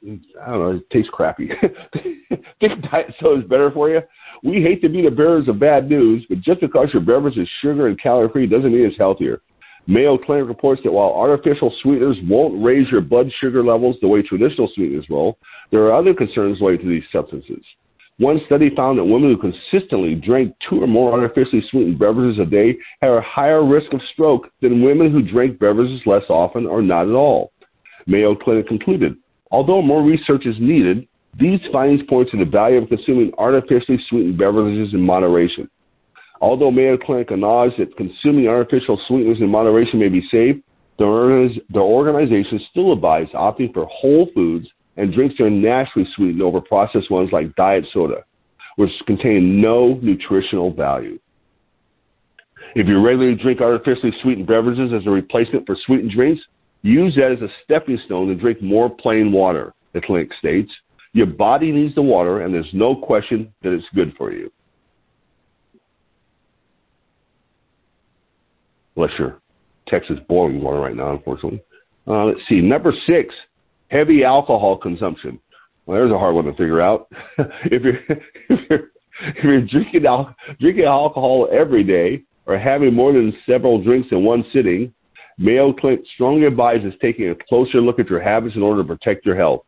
I 0.42 0.50
don't 0.50 0.60
know. 0.60 0.70
It 0.76 0.90
tastes 0.90 1.10
crappy. 1.12 1.50
Think 2.60 2.82
diet 2.90 3.14
soda 3.20 3.42
is 3.42 3.48
better 3.48 3.70
for 3.70 3.90
you. 3.90 4.00
We 4.42 4.62
hate 4.62 4.80
to 4.82 4.88
be 4.88 5.02
the 5.02 5.10
bearers 5.10 5.48
of 5.48 5.58
bad 5.58 5.88
news, 5.88 6.24
but 6.28 6.40
just 6.40 6.60
because 6.60 6.88
your 6.92 7.02
beverage 7.02 7.38
is 7.38 7.48
sugar 7.60 7.88
and 7.88 8.00
calorie 8.00 8.28
free 8.30 8.46
doesn't 8.46 8.72
mean 8.72 8.86
it's 8.86 8.98
healthier. 8.98 9.42
Mayo 9.86 10.16
Clinic 10.16 10.48
reports 10.48 10.80
that 10.84 10.92
while 10.92 11.12
artificial 11.12 11.74
sweeteners 11.82 12.16
won't 12.24 12.62
raise 12.64 12.88
your 12.90 13.02
blood 13.02 13.30
sugar 13.40 13.62
levels 13.62 13.96
the 14.00 14.08
way 14.08 14.22
traditional 14.22 14.70
sweeteners 14.74 15.06
will, 15.10 15.38
there 15.70 15.82
are 15.82 15.92
other 15.94 16.14
concerns 16.14 16.60
related 16.60 16.84
to 16.84 16.88
these 16.88 17.04
substances. 17.12 17.62
One 18.18 18.40
study 18.46 18.70
found 18.76 18.98
that 18.98 19.04
women 19.04 19.30
who 19.30 19.36
consistently 19.36 20.14
drank 20.14 20.54
two 20.68 20.80
or 20.80 20.86
more 20.86 21.12
artificially 21.12 21.64
sweetened 21.68 21.98
beverages 21.98 22.38
a 22.38 22.46
day 22.46 22.76
had 23.02 23.10
a 23.10 23.20
higher 23.20 23.64
risk 23.64 23.92
of 23.92 24.00
stroke 24.12 24.50
than 24.62 24.84
women 24.84 25.10
who 25.10 25.20
drank 25.20 25.58
beverages 25.58 26.00
less 26.06 26.22
often 26.28 26.64
or 26.64 26.80
not 26.80 27.08
at 27.08 27.14
all. 27.14 27.52
Mayo 28.06 28.36
Clinic 28.36 28.68
concluded, 28.68 29.16
although 29.50 29.82
more 29.82 30.02
research 30.02 30.46
is 30.46 30.54
needed, 30.60 31.08
these 31.40 31.58
findings 31.72 32.06
point 32.08 32.28
to 32.30 32.36
the 32.36 32.44
value 32.44 32.78
of 32.78 32.88
consuming 32.88 33.32
artificially 33.36 33.98
sweetened 34.08 34.38
beverages 34.38 34.94
in 34.94 35.00
moderation. 35.00 35.68
Although 36.40 36.70
Mayo 36.70 36.96
Clinic 36.96 37.32
acknowledges 37.32 37.78
that 37.78 37.96
consuming 37.96 38.46
artificial 38.46 39.00
sweeteners 39.08 39.40
in 39.40 39.48
moderation 39.48 39.98
may 39.98 40.08
be 40.08 40.22
safe, 40.30 40.56
the, 40.98 41.60
organization 41.76 42.60
still 42.70 42.92
advises 42.92 43.34
opting 43.34 43.74
for 43.74 43.86
whole 43.86 44.28
foods 44.34 44.68
and 44.96 45.12
drinks 45.12 45.38
are 45.40 45.50
naturally 45.50 46.08
sweetened 46.14 46.42
over 46.42 46.60
processed 46.60 47.10
ones 47.10 47.30
like 47.32 47.54
diet 47.56 47.84
soda, 47.92 48.24
which 48.76 48.90
contain 49.06 49.60
no 49.60 49.98
nutritional 50.02 50.72
value. 50.72 51.18
If 52.74 52.88
you 52.88 53.04
regularly 53.04 53.36
drink 53.36 53.60
artificially 53.60 54.12
sweetened 54.22 54.46
beverages 54.46 54.92
as 54.92 55.06
a 55.06 55.10
replacement 55.10 55.66
for 55.66 55.76
sweetened 55.86 56.12
drinks, 56.12 56.42
use 56.82 57.14
that 57.16 57.32
as 57.32 57.40
a 57.40 57.48
stepping 57.62 57.98
stone 58.06 58.28
to 58.28 58.34
drink 58.34 58.62
more 58.62 58.90
plain 58.90 59.32
water, 59.32 59.74
the 59.92 60.00
clinic 60.00 60.30
states. 60.38 60.72
Your 61.12 61.26
body 61.26 61.70
needs 61.70 61.94
the 61.94 62.02
water, 62.02 62.42
and 62.42 62.52
there's 62.52 62.70
no 62.72 62.96
question 62.96 63.54
that 63.62 63.72
it's 63.72 63.86
good 63.94 64.14
for 64.16 64.32
you. 64.32 64.50
unless 68.96 69.12
you're 69.18 69.40
Texas 69.88 70.18
boiling 70.28 70.62
water 70.62 70.80
right 70.80 70.96
now, 70.96 71.12
unfortunately. 71.12 71.62
Uh, 72.06 72.24
let's 72.24 72.40
see. 72.48 72.60
Number 72.60 72.92
six, 73.06 73.34
heavy 73.88 74.24
alcohol 74.24 74.76
consumption. 74.76 75.38
Well, 75.86 75.98
there's 75.98 76.12
a 76.12 76.18
hard 76.18 76.34
one 76.34 76.44
to 76.46 76.52
figure 76.52 76.80
out. 76.80 77.08
if 77.38 77.82
you're 77.82 78.00
if 78.48 78.70
you're 78.70 78.90
if 79.20 79.44
you're 79.44 79.60
drinking 79.62 80.06
al- 80.06 80.34
drinking 80.60 80.84
alcohol 80.84 81.48
every 81.52 81.84
day 81.84 82.22
or 82.46 82.58
having 82.58 82.94
more 82.94 83.12
than 83.12 83.32
several 83.46 83.82
drinks 83.82 84.08
in 84.10 84.24
one 84.24 84.44
sitting, 84.52 84.92
Mayo 85.38 85.72
Clinic 85.72 86.00
strongly 86.14 86.46
advises 86.46 86.92
taking 87.00 87.30
a 87.30 87.34
closer 87.48 87.80
look 87.80 87.98
at 87.98 88.08
your 88.08 88.22
habits 88.22 88.56
in 88.56 88.62
order 88.62 88.82
to 88.82 88.88
protect 88.88 89.26
your 89.26 89.36
health. 89.36 89.64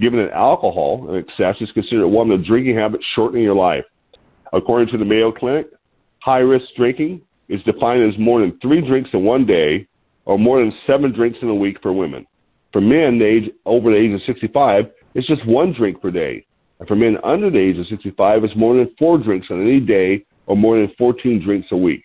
Given 0.00 0.18
that 0.20 0.32
alcohol 0.32 1.06
in 1.10 1.16
excess 1.16 1.56
is 1.60 1.70
considered 1.72 2.08
one 2.08 2.30
of 2.30 2.40
the 2.40 2.46
drinking 2.46 2.76
habits 2.76 3.04
shortening 3.14 3.44
your 3.44 3.54
life. 3.54 3.84
According 4.52 4.88
to 4.88 4.98
the 4.98 5.04
Mayo 5.04 5.30
Clinic, 5.30 5.68
high 6.20 6.38
risk 6.38 6.66
drinking 6.76 7.20
is 7.48 7.62
defined 7.62 8.02
as 8.02 8.18
more 8.18 8.40
than 8.40 8.58
three 8.60 8.86
drinks 8.86 9.10
in 9.12 9.24
one 9.24 9.46
day 9.46 9.86
or 10.24 10.38
more 10.38 10.58
than 10.60 10.72
seven 10.86 11.12
drinks 11.12 11.38
in 11.42 11.48
a 11.48 11.54
week 11.54 11.76
for 11.82 11.92
women. 11.92 12.26
For 12.74 12.80
men 12.80 13.20
the 13.20 13.24
age, 13.24 13.50
over 13.66 13.92
the 13.92 13.96
age 13.96 14.12
of 14.12 14.20
65, 14.26 14.86
it's 15.14 15.28
just 15.28 15.46
one 15.46 15.72
drink 15.72 16.02
per 16.02 16.10
day. 16.10 16.44
And 16.80 16.88
for 16.88 16.96
men 16.96 17.18
under 17.22 17.48
the 17.48 17.56
age 17.56 17.78
of 17.78 17.86
65, 17.86 18.42
it's 18.42 18.56
more 18.56 18.74
than 18.74 18.92
four 18.98 19.16
drinks 19.16 19.46
on 19.48 19.62
any 19.62 19.78
day 19.78 20.26
or 20.46 20.56
more 20.56 20.76
than 20.76 20.92
14 20.98 21.40
drinks 21.40 21.68
a 21.70 21.76
week. 21.76 22.02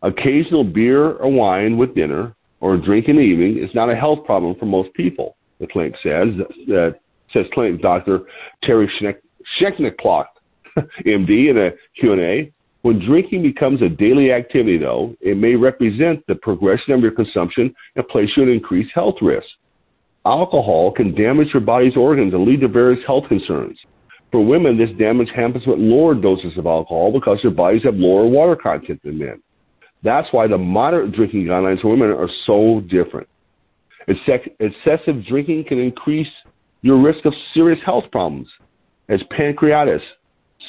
Occasional 0.00 0.64
beer 0.64 1.12
or 1.12 1.30
wine 1.30 1.76
with 1.76 1.94
dinner 1.94 2.34
or 2.60 2.76
a 2.76 2.82
drink 2.82 3.08
in 3.08 3.16
the 3.16 3.22
evening 3.22 3.62
is 3.62 3.68
not 3.74 3.90
a 3.90 3.94
health 3.94 4.24
problem 4.24 4.54
for 4.58 4.64
most 4.64 4.94
people, 4.94 5.36
the 5.60 5.66
clinic 5.66 5.92
says, 6.02 6.28
uh, 6.74 6.92
says 7.34 7.44
clinic 7.52 7.82
doctor 7.82 8.20
Terry 8.62 8.90
Schneekloth, 9.60 10.24
MD, 11.04 11.50
in 11.50 11.58
a 11.58 11.70
Q&A. 12.00 12.50
When 12.80 13.04
drinking 13.04 13.42
becomes 13.42 13.82
a 13.82 13.90
daily 13.90 14.32
activity, 14.32 14.78
though, 14.78 15.14
it 15.20 15.36
may 15.36 15.54
represent 15.54 16.26
the 16.28 16.36
progression 16.36 16.94
of 16.94 17.00
your 17.00 17.10
consumption 17.10 17.74
and 17.96 18.08
place 18.08 18.30
you 18.38 18.44
at 18.44 18.48
increased 18.48 18.92
health 18.94 19.16
risk. 19.20 19.44
Alcohol 20.26 20.90
can 20.90 21.14
damage 21.14 21.48
your 21.54 21.60
body's 21.60 21.96
organs 21.96 22.34
and 22.34 22.44
lead 22.44 22.60
to 22.60 22.68
various 22.68 23.00
health 23.06 23.24
concerns. 23.28 23.78
For 24.32 24.44
women, 24.44 24.76
this 24.76 24.90
damage 24.98 25.28
happens 25.34 25.64
with 25.66 25.78
lower 25.78 26.16
doses 26.16 26.58
of 26.58 26.66
alcohol 26.66 27.12
because 27.12 27.38
their 27.42 27.52
bodies 27.52 27.84
have 27.84 27.94
lower 27.94 28.26
water 28.26 28.56
content 28.56 29.00
than 29.04 29.18
men. 29.18 29.40
That's 30.02 30.26
why 30.32 30.48
the 30.48 30.58
moderate 30.58 31.12
drinking 31.12 31.44
guidelines 31.44 31.80
for 31.80 31.90
women 31.90 32.10
are 32.10 32.28
so 32.44 32.80
different. 32.90 33.28
Excessive 34.08 35.24
drinking 35.26 35.64
can 35.68 35.78
increase 35.78 36.28
your 36.82 37.00
risk 37.00 37.24
of 37.24 37.32
serious 37.54 37.78
health 37.86 38.04
problems 38.10 38.48
as 39.08 39.20
pancreatitis, 39.38 40.02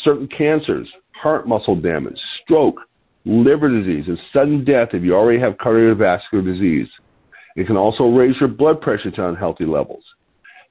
certain 0.03 0.27
cancers, 0.27 0.87
heart 1.13 1.47
muscle 1.47 1.75
damage, 1.75 2.19
stroke, 2.43 2.79
liver 3.25 3.69
disease, 3.69 4.05
and 4.07 4.19
sudden 4.31 4.63
death 4.63 4.89
if 4.93 5.01
you 5.01 5.15
already 5.15 5.39
have 5.39 5.53
cardiovascular 5.53 6.45
disease. 6.45 6.87
It 7.57 7.65
can 7.67 7.75
also 7.75 8.05
raise 8.05 8.35
your 8.39 8.49
blood 8.49 8.79
pressure 8.81 9.11
to 9.11 9.27
unhealthy 9.29 9.65
levels. 9.65 10.03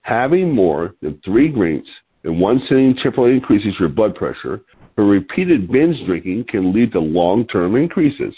Having 0.03 0.55
more 0.55 0.95
than 1.03 1.21
three 1.25 1.49
drinks 1.49 1.89
in 2.23 2.39
one 2.39 2.61
sitting 2.69 2.95
temporarily 3.03 3.37
increases 3.37 3.75
your 3.79 3.89
blood 3.89 4.15
pressure, 4.15 4.61
but 4.95 5.03
repeated 5.03 5.71
binge 5.71 5.97
drinking 6.07 6.45
can 6.49 6.73
lead 6.73 6.93
to 6.93 7.01
long 7.01 7.45
term 7.49 7.75
increases. 7.75 8.33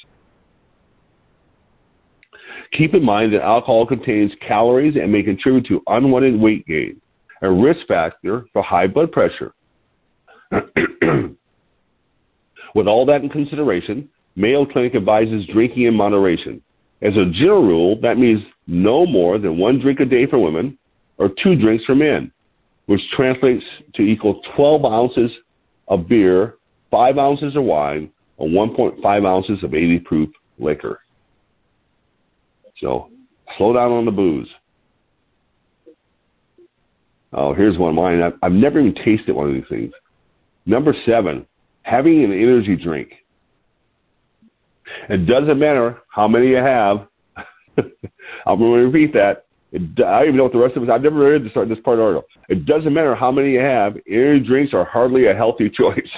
Keep 2.73 2.95
in 2.95 3.05
mind 3.05 3.35
that 3.35 3.43
alcohol 3.43 3.87
contains 3.87 4.33
calories 4.47 4.97
and 4.97 5.13
may 5.13 5.23
contribute 5.23 5.67
to 5.67 5.83
unwanted 5.87 6.41
weight 6.41 6.67
gain, 6.67 7.01
a 7.43 7.51
risk 7.51 7.87
factor 7.87 8.47
for 8.55 8.63
high 8.63 8.87
blood 8.87 9.13
pressure. 9.13 9.53
With 12.75 12.87
all 12.87 13.05
that 13.07 13.23
in 13.23 13.29
consideration, 13.29 14.09
Mayo 14.37 14.65
Clinic 14.65 14.95
advises 14.95 15.47
drinking 15.53 15.83
in 15.85 15.95
moderation. 15.95 16.63
As 17.01 17.15
a 17.17 17.31
general 17.33 17.63
rule, 17.63 18.01
that 18.01 18.19
means 18.19 18.43
no 18.67 19.07
more 19.07 19.39
than 19.39 19.59
one 19.59 19.81
drink 19.81 20.01
a 20.01 20.05
day 20.05 20.27
for 20.27 20.39
women 20.39 20.77
or 21.17 21.31
two 21.43 21.55
drinks 21.55 21.85
for 21.85 21.95
men, 21.95 22.33
which 22.87 23.01
translates 23.15 23.65
to 23.95 24.03
equal 24.03 24.41
12 24.57 24.85
ounces 24.85 25.31
of 25.89 26.09
beer, 26.09 26.57
5 26.91 27.19
ounces 27.19 27.57
of 27.57 27.63
wine, 27.63 28.11
or 28.37 28.49
1.5 28.49 29.27
ounces 29.27 29.63
of 29.63 29.75
80 29.75 29.99
proof 30.01 30.29
liquor. 30.59 31.01
So 32.81 33.11
slow 33.57 33.73
down 33.73 33.93
on 33.93 34.05
the 34.05 34.11
booze. 34.11 34.49
Oh, 37.33 37.53
here's 37.53 37.77
one 37.77 37.91
of 37.91 37.95
mine. 37.95 38.23
I've, 38.23 38.33
I've 38.43 38.53
never 38.53 38.81
even 38.81 38.95
tasted 38.95 39.35
one 39.35 39.49
of 39.49 39.55
these 39.55 39.69
things. 39.69 39.93
Number 40.67 40.95
seven, 41.05 41.47
having 41.83 42.25
an 42.25 42.33
energy 42.33 42.77
drink. 42.77 43.13
It 45.09 45.27
doesn't 45.27 45.59
matter 45.59 45.99
how 46.09 46.29
many 46.29 46.49
you 46.49 46.57
have. 46.57 47.07
I'm 48.47 48.59
going 48.59 48.81
to 48.81 48.89
repeat 48.89 49.13
that. 49.15 49.47
It, 49.73 49.83
I 49.99 50.21
don't 50.21 50.23
even 50.25 50.37
know 50.37 50.45
what 50.45 50.53
the 50.53 50.59
rest 50.59 50.77
of 50.77 50.83
it 50.83 50.87
is. 50.87 50.91
I've 50.91 51.03
never 51.03 51.19
read 51.19 51.45
this, 51.45 51.53
this 51.55 51.79
part 51.85 51.99
of 51.99 51.99
the 51.99 52.05
article. 52.05 52.29
It 52.49 52.65
doesn't 52.67 52.93
matter 52.93 53.15
how 53.15 53.31
many 53.31 53.53
you 53.53 53.61
have. 53.61 53.97
Energy 54.09 54.47
drinks 54.47 54.75
are 54.75 54.85
hardly 54.85 55.27
a 55.27 55.35
healthy 55.35 55.69
choice. 55.75 56.11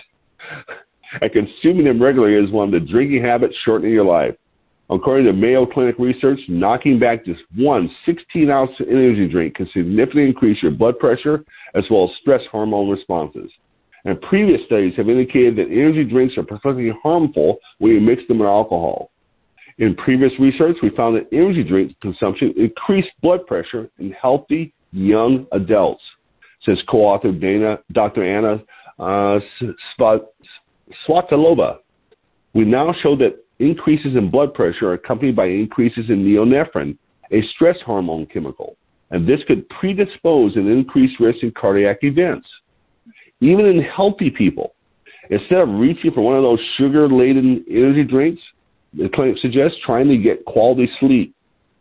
and 1.21 1.33
consuming 1.33 1.85
them 1.85 2.03
regularly 2.03 2.43
is 2.43 2.53
one 2.53 2.73
of 2.73 2.81
the 2.81 2.89
drinking 2.89 3.25
habits 3.25 3.55
shortening 3.65 3.93
your 3.93 4.05
life. 4.05 4.35
According 4.91 5.27
to 5.27 5.33
Mayo 5.33 5.67
Clinic 5.67 5.97
research, 6.01 6.41
knocking 6.49 6.99
back 6.99 7.25
just 7.25 7.43
one 7.55 7.89
16 8.07 8.51
ounce 8.51 8.73
energy 8.81 9.29
drink 9.29 9.55
can 9.55 9.69
significantly 9.73 10.25
increase 10.25 10.61
your 10.63 10.73
blood 10.73 10.99
pressure 10.99 11.45
as 11.77 11.85
well 11.91 12.11
as 12.11 12.17
stress 12.21 12.43
hormone 12.51 12.89
responses. 12.89 13.51
And 14.05 14.21
previous 14.23 14.65
studies 14.67 14.95
have 14.97 15.09
indicated 15.09 15.57
that 15.57 15.71
energy 15.71 16.05
drinks 16.05 16.37
are 16.39 16.43
particularly 16.43 16.93
harmful 17.03 17.59
when 17.79 17.93
you 17.93 18.01
mix 18.01 18.23
them 18.29 18.39
with 18.39 18.49
alcohol. 18.49 19.11
In 19.79 19.95
previous 19.95 20.33
research, 20.39 20.77
we 20.83 20.91
found 20.91 21.17
that 21.17 21.27
energy 21.33 21.65
drink 21.65 21.99
consumption 22.01 22.53
increased 22.57 23.11
blood 23.23 23.47
pressure 23.47 23.89
in 23.99 24.13
healthy 24.13 24.75
young 24.93 25.47
adults, 25.53 26.03
says 26.65 26.79
co-author 26.89 27.33
Dana, 27.33 27.79
Dr. 27.93 28.25
Anna 28.25 28.63
uh, 28.99 29.41
Svatikova. 31.09 31.79
We 32.53 32.65
now 32.65 32.95
show 33.03 33.17
that 33.17 33.43
increases 33.59 34.17
in 34.17 34.31
blood 34.31 34.53
pressure 34.55 34.89
are 34.91 34.95
accompanied 34.95 35.37
by 35.37 35.47
increases 35.47 36.11
in 36.11 36.25
norepinephrine, 36.25 36.97
a 37.33 37.43
stress 37.55 37.77
hormone 37.85 38.27
chemical, 38.27 38.77
and 39.11 39.27
this 39.27 39.41
could 39.47 39.69
predispose 39.69 40.57
an 40.57 40.69
increased 40.69 41.21
risk 41.21 41.43
in 41.43 41.53
cardiac 41.53 41.99
events. 42.03 42.49
Even 43.41 43.67
in 43.67 43.83
healthy 43.83 44.31
people, 44.31 44.75
instead 45.31 45.59
of 45.61 45.69
reaching 45.69 46.13
for 46.13 46.21
one 46.21 46.37
of 46.37 46.43
those 46.43 46.61
sugar 46.77 47.09
laden 47.09 47.65
energy 47.71 48.05
drinks, 48.05 48.43
the 48.93 49.09
clinic 49.09 49.39
suggests 49.39 49.79
trying 49.85 50.09
to 50.09 50.17
get 50.17 50.45
quality 50.45 50.91
sleep, 50.99 51.35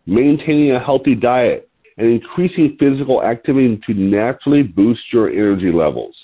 maintaining 0.06 0.72
a 0.72 0.84
healthy 0.84 1.16
diet, 1.16 1.70
and 1.98 2.08
increasing 2.08 2.78
physical 2.80 3.24
activity 3.24 3.80
to 3.86 3.94
naturally 3.94 4.64
boost 4.64 5.02
your 5.12 5.30
energy 5.30 5.72
levels. 5.72 6.16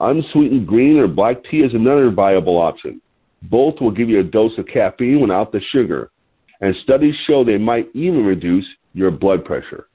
Unsweetened 0.00 0.66
green 0.66 0.96
or 0.96 1.06
black 1.06 1.36
tea 1.50 1.60
is 1.60 1.74
another 1.74 2.10
viable 2.10 2.58
option. 2.58 3.00
Both 3.42 3.80
will 3.80 3.90
give 3.90 4.08
you 4.08 4.20
a 4.20 4.24
dose 4.24 4.56
of 4.58 4.66
caffeine 4.66 5.20
without 5.20 5.52
the 5.52 5.60
sugar, 5.72 6.10
and 6.60 6.74
studies 6.82 7.14
show 7.26 7.44
they 7.44 7.58
might 7.58 7.88
even 7.94 8.24
reduce 8.24 8.66
your 8.94 9.10
blood 9.10 9.44
pressure. 9.44 9.87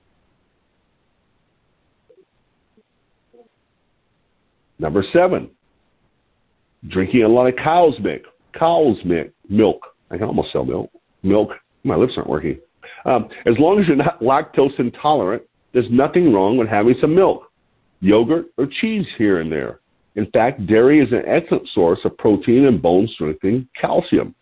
Number 4.84 5.02
seven, 5.14 5.50
drinking 6.90 7.24
a 7.24 7.28
lot 7.30 7.48
of 7.48 7.56
cow's 7.56 7.98
milk. 8.02 8.24
Cow's 8.54 8.98
milk. 9.06 9.30
Milk. 9.48 9.82
I 10.12 10.18
can 10.18 10.28
almost 10.28 10.52
sell 10.52 10.66
milk. 10.66 10.92
Milk. 11.24 11.52
My 11.86 11.96
lips 11.96 12.16
aren't 12.18 12.30
working. 12.30 12.60
Um, 13.06 13.30
as 13.46 13.54
long 13.60 13.80
as 13.80 13.88
you're 13.88 13.96
not 13.96 14.20
lactose 14.20 14.78
intolerant, 14.80 15.44
there's 15.72 15.90
nothing 15.90 16.34
wrong 16.34 16.58
with 16.58 16.68
having 16.68 16.96
some 17.00 17.16
milk, 17.16 17.50
yogurt, 18.02 18.48
or 18.58 18.68
cheese 18.82 19.06
here 19.18 19.40
and 19.40 19.50
there. 19.50 19.80
In 20.16 20.30
fact, 20.32 20.68
dairy 20.68 21.00
is 21.00 21.14
an 21.14 21.24
excellent 21.28 21.70
source 21.74 22.00
of 22.04 22.18
protein 22.18 22.66
and 22.66 22.82
bone 22.82 23.08
strengthening 23.14 23.66
calcium. 23.80 24.36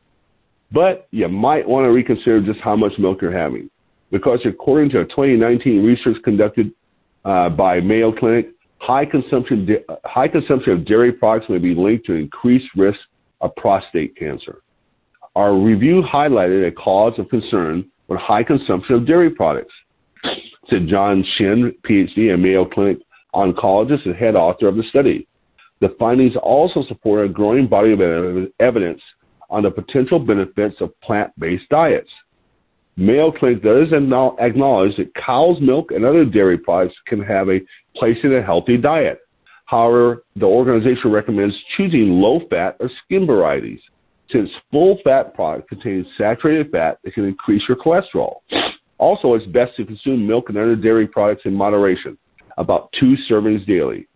But 0.71 1.07
you 1.11 1.27
might 1.27 1.67
want 1.67 1.85
to 1.85 1.91
reconsider 1.91 2.41
just 2.41 2.61
how 2.61 2.75
much 2.75 2.93
milk 2.97 3.21
you're 3.21 3.31
having. 3.31 3.69
Because 4.09 4.39
according 4.45 4.89
to 4.91 5.01
a 5.01 5.05
2019 5.05 5.85
research 5.85 6.17
conducted 6.23 6.71
uh, 7.25 7.49
by 7.49 7.79
Mayo 7.79 8.11
Clinic, 8.11 8.49
high 8.81 9.05
consumption, 9.05 9.67
high 10.05 10.27
consumption 10.27 10.73
of 10.73 10.85
dairy 10.85 11.11
products 11.11 11.49
may 11.49 11.59
be 11.59 11.75
linked 11.75 12.05
to 12.07 12.13
increased 12.13 12.67
risk 12.75 12.99
of 13.39 13.55
prostate 13.55 14.15
cancer. 14.17 14.61
Our 15.35 15.55
review 15.55 16.01
highlighted 16.01 16.67
a 16.67 16.71
cause 16.71 17.13
of 17.19 17.29
concern 17.29 17.89
with 18.07 18.19
high 18.19 18.43
consumption 18.43 18.95
of 18.95 19.05
dairy 19.05 19.29
products, 19.29 19.73
said 20.69 20.87
John 20.87 21.23
Shin, 21.37 21.73
PhD, 21.87 22.33
a 22.33 22.37
Mayo 22.37 22.65
Clinic 22.65 22.97
oncologist 23.35 24.05
and 24.05 24.15
head 24.15 24.35
author 24.35 24.67
of 24.67 24.75
the 24.75 24.83
study. 24.89 25.27
The 25.79 25.95
findings 25.97 26.33
also 26.41 26.83
support 26.87 27.25
a 27.25 27.29
growing 27.29 27.67
body 27.67 27.93
of 27.93 28.01
evidence 28.59 29.01
on 29.49 29.63
the 29.63 29.71
potential 29.71 30.19
benefits 30.19 30.75
of 30.81 30.99
plant 31.01 31.31
based 31.39 31.69
diets. 31.69 32.09
Mayo 33.01 33.31
Clinic 33.31 33.63
does 33.63 33.87
acknowledge 33.91 34.95
that 34.97 35.11
cow's 35.15 35.59
milk 35.59 35.89
and 35.89 36.05
other 36.05 36.23
dairy 36.23 36.57
products 36.57 36.95
can 37.07 37.19
have 37.19 37.49
a 37.49 37.59
place 37.95 38.17
in 38.23 38.35
a 38.35 38.43
healthy 38.43 38.77
diet. 38.77 39.21
However, 39.65 40.23
the 40.35 40.45
organization 40.45 41.11
recommends 41.11 41.55
choosing 41.75 42.21
low 42.21 42.41
fat 42.49 42.77
or 42.79 42.91
skim 43.03 43.25
varieties, 43.25 43.79
since 44.31 44.51
full 44.69 44.99
fat 45.03 45.33
products 45.33 45.69
contain 45.69 46.05
saturated 46.15 46.69
fat 46.71 46.99
that 47.03 47.13
can 47.15 47.25
increase 47.25 47.63
your 47.67 47.77
cholesterol. 47.77 48.41
Also, 48.99 49.33
it's 49.33 49.47
best 49.47 49.75
to 49.77 49.85
consume 49.85 50.27
milk 50.27 50.49
and 50.49 50.57
other 50.59 50.75
dairy 50.75 51.07
products 51.07 51.41
in 51.45 51.55
moderation, 51.55 52.15
about 52.59 52.93
two 52.99 53.15
servings 53.27 53.65
daily. 53.65 54.07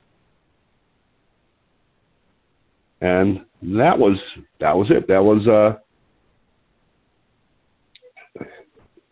And 3.01 3.46
that 3.63 3.98
was 3.98 4.20
that 4.60 4.77
was 4.77 4.92
it. 4.92 5.08
That 5.08 5.24
was 5.24 5.48
uh 5.48 5.80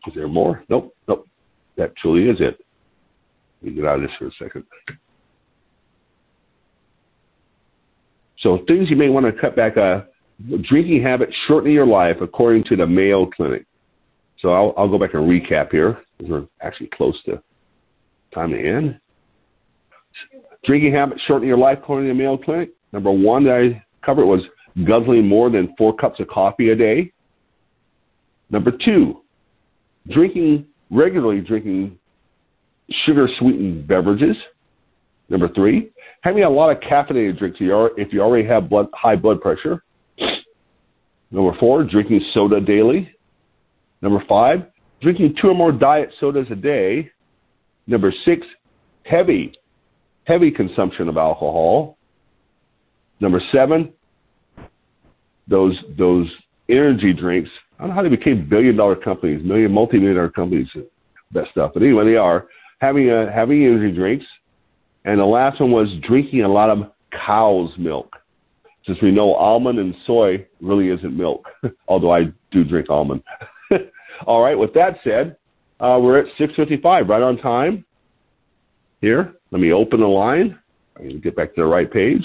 is 0.08 0.14
there 0.14 0.28
more? 0.28 0.64
Nope, 0.70 0.96
nope. 1.08 1.28
That 1.78 1.96
truly 1.98 2.30
is 2.30 2.38
it. 2.40 2.60
Me 3.62 3.72
get 3.72 3.86
out 3.86 3.96
of 3.96 4.02
this 4.02 4.12
for 4.20 4.28
a 4.28 4.32
second. 4.38 4.66
So 8.40 8.60
things 8.68 8.90
you 8.90 8.98
may 8.98 9.10
want 9.10 9.26
to 9.26 9.32
cut 9.32 9.56
back 9.56 9.78
uh, 9.78 10.02
drinking 10.64 11.02
habits 11.02 11.34
shortening 11.48 11.74
your 11.74 11.88
life 11.88 12.18
according 12.22 12.66
to 12.66 12.76
the 12.76 12.86
Mayo 12.86 13.26
Clinic. 13.26 13.66
So 14.40 14.50
I'll, 14.50 14.74
I'll 14.76 14.90
go 14.90 15.00
back 15.00 15.14
and 15.14 15.24
recap 15.24 15.72
here. 15.72 16.00
We're 16.20 16.46
actually 16.62 16.90
close 16.94 17.22
to 17.24 17.42
time 18.34 18.52
to 18.52 18.60
end. 18.60 19.00
Drinking 20.66 20.94
habits 20.94 21.22
shortening 21.26 21.48
your 21.48 21.58
life 21.58 21.80
according 21.82 22.08
to 22.08 22.14
the 22.14 22.20
Mayo 22.20 22.38
Clinic. 22.38 22.72
Number 22.92 23.12
one 23.12 23.46
that 23.46 23.54
I 23.54 23.86
covered 24.06 24.26
was 24.26 24.42
guzzling 24.86 25.26
more 25.26 25.50
than 25.50 25.74
four 25.78 25.96
cups 25.96 26.20
of 26.20 26.28
coffee 26.28 26.70
a 26.72 26.76
day. 26.76 27.14
Number 28.50 28.72
two, 28.84 29.23
drinking 30.10 30.66
regularly 30.90 31.42
drinking 31.42 31.98
sugar 33.06 33.28
sweetened 33.40 33.88
beverages. 33.88 34.36
Number 35.30 35.50
three, 35.50 35.90
having 36.22 36.44
a 36.44 36.50
lot 36.50 36.70
of 36.70 36.82
caffeinated 36.82 37.40
drinks 37.40 37.58
if 37.60 38.14
you 38.14 38.22
already 38.22 38.48
have 38.48 38.70
blood, 38.70 38.88
high 38.94 39.16
blood 39.16 39.42
pressure. 39.42 39.84
Number 41.32 41.58
four, 41.60 41.84
drinking 41.84 42.22
soda 42.34 42.62
daily. 42.62 43.10
Number 44.02 44.24
five, 44.28 44.68
drinking 45.02 45.36
two 45.42 45.48
or 45.48 45.56
more 45.56 45.72
diet 45.72 46.10
sodas 46.20 46.48
a 46.52 46.56
day. 46.56 47.10
Number 47.88 48.14
six, 48.26 48.46
heavy, 49.04 49.54
heavy 50.26 50.52
consumption 50.52 51.08
of 51.08 51.18
alcohol. 51.18 51.98
Number 53.20 53.42
seven, 53.52 53.94
those 55.48 55.76
those 55.98 56.28
energy 56.70 57.14
drinks. 57.14 57.50
I 57.84 57.88
don't 57.88 57.98
know 57.98 58.02
how 58.02 58.10
they 58.10 58.16
became 58.16 58.48
billion 58.48 58.78
dollar 58.78 58.96
companies, 58.96 59.44
million 59.44 59.70
multi 59.74 59.98
million 59.98 60.16
dollar 60.16 60.30
companies, 60.30 60.70
that 61.34 61.48
stuff. 61.52 61.72
But 61.74 61.84
anyway, 61.84 62.06
they 62.06 62.16
are 62.16 62.48
having 62.80 63.10
a, 63.10 63.30
having 63.30 63.66
energy 63.66 63.94
drinks. 63.94 64.26
And 65.04 65.20
the 65.20 65.26
last 65.26 65.60
one 65.60 65.72
was 65.72 65.90
drinking 66.02 66.44
a 66.44 66.48
lot 66.48 66.70
of 66.70 66.94
cow's 67.12 67.72
milk. 67.78 68.16
Since 68.86 69.00
we 69.02 69.12
know 69.12 69.34
almond 69.36 69.80
and 69.80 69.94
soy 70.08 70.48
really 70.62 70.92
isn't 70.92 71.18
milk, 71.18 71.46
although 71.90 72.14
I 72.14 72.28
do 72.52 72.64
drink 72.64 72.90
almond. 72.90 73.22
All 74.26 74.42
right. 74.42 74.58
With 74.58 74.74
that 74.76 75.00
said, 75.04 75.36
uh, 75.82 76.00
we're 76.02 76.20
at 76.20 76.28
6:55, 76.40 77.10
right 77.10 77.22
on 77.22 77.36
time. 77.36 77.84
Here, 79.02 79.34
let 79.52 79.60
me 79.60 79.74
open 79.74 80.00
the 80.00 80.08
line. 80.08 80.58
I 80.98 81.04
need 81.04 81.14
to 81.16 81.20
get 81.20 81.36
back 81.36 81.54
to 81.56 81.62
the 81.62 81.68
right 81.68 81.92
page. 81.92 82.24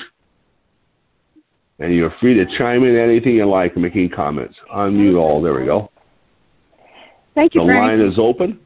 And 1.80 1.94
you're 1.94 2.12
free 2.20 2.34
to 2.34 2.44
chime 2.58 2.82
in 2.84 2.96
anything 2.96 3.34
you 3.34 3.48
like 3.48 3.76
making 3.76 3.82
make 3.82 3.96
any 3.96 4.08
comments. 4.08 4.56
Unmute 4.74 5.16
all. 5.18 5.40
There 5.40 5.54
we 5.54 5.64
go. 5.64 5.90
Thank 7.34 7.54
you, 7.54 7.60
The 7.60 7.66
Frank. 7.66 8.00
line 8.00 8.00
is 8.00 8.18
open. 8.18 8.58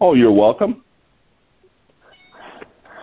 Oh, 0.00 0.14
you're 0.14 0.32
welcome. 0.32 0.84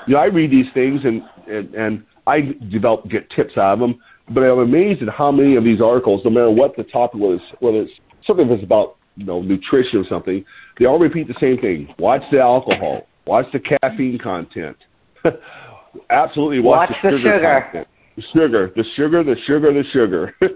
You 0.05 0.13
know, 0.15 0.19
I 0.19 0.25
read 0.25 0.51
these 0.51 0.65
things 0.73 1.01
and, 1.03 1.21
and, 1.47 1.73
and 1.73 2.03
I 2.27 2.53
develop 2.71 3.09
get 3.09 3.29
tips 3.31 3.57
out 3.57 3.73
of 3.73 3.79
them, 3.79 3.99
but 4.33 4.41
I'm 4.41 4.59
amazed 4.59 5.01
at 5.01 5.09
how 5.09 5.31
many 5.31 5.55
of 5.55 5.63
these 5.63 5.81
articles, 5.81 6.21
no 6.23 6.29
matter 6.31 6.51
what 6.51 6.75
the 6.75 6.83
topic 6.83 7.19
was, 7.19 7.39
whether 7.59 7.77
it's 7.81 7.91
something 8.27 8.47
that's 8.47 8.63
about 8.63 8.97
you 9.15 9.25
know 9.25 9.41
nutrition 9.41 9.99
or 9.99 10.05
something, 10.07 10.45
they 10.77 10.85
all 10.85 10.99
repeat 10.99 11.27
the 11.27 11.35
same 11.39 11.57
thing. 11.57 11.93
Watch 11.97 12.21
the 12.31 12.39
alcohol. 12.39 13.07
Watch 13.25 13.45
the 13.51 13.59
caffeine 13.59 14.17
content. 14.19 14.77
Absolutely 16.09 16.59
watch, 16.59 16.89
Watch 16.91 16.97
the 17.03 17.09
sugar, 17.09 17.17
sugar. 17.37 17.61
content. 17.71 17.87
The 18.19 18.25
sugar, 18.33 18.73
the 18.75 18.83
sugar, 18.97 19.23
the 19.23 19.35
sugar, 19.47 19.71
the 19.73 19.83
sugar. 19.93 20.35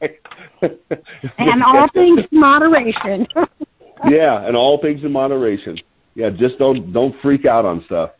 Like- 0.00 0.24
And 1.38 1.64
all 1.64 1.88
things 1.92 2.20
in 2.30 2.38
moderation. 2.38 3.26
yeah, 4.08 4.46
and 4.46 4.56
all 4.56 4.80
things 4.80 5.02
in 5.02 5.10
moderation. 5.10 5.76
Yeah, 6.14 6.30
just 6.30 6.58
don't 6.58 6.92
don't 6.92 7.14
freak 7.20 7.44
out 7.44 7.64
on 7.64 7.82
stuff. 7.86 8.10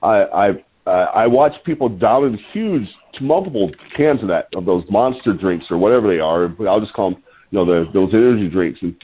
I 0.00 0.52
I 0.86 0.90
I 0.90 1.26
watch 1.26 1.52
people 1.64 1.88
downing 1.88 2.38
huge, 2.52 2.88
multiple 3.20 3.72
cans 3.96 4.22
of 4.22 4.28
that 4.28 4.46
of 4.54 4.64
those 4.64 4.84
monster 4.88 5.32
drinks 5.32 5.66
or 5.70 5.78
whatever 5.78 6.06
they 6.06 6.20
are. 6.20 6.54
I'll 6.68 6.80
just 6.80 6.92
call 6.92 7.10
them, 7.10 7.22
you 7.50 7.58
know, 7.58 7.64
the, 7.64 7.90
those 7.92 8.10
energy 8.12 8.48
drinks. 8.48 8.78
And 8.82 8.94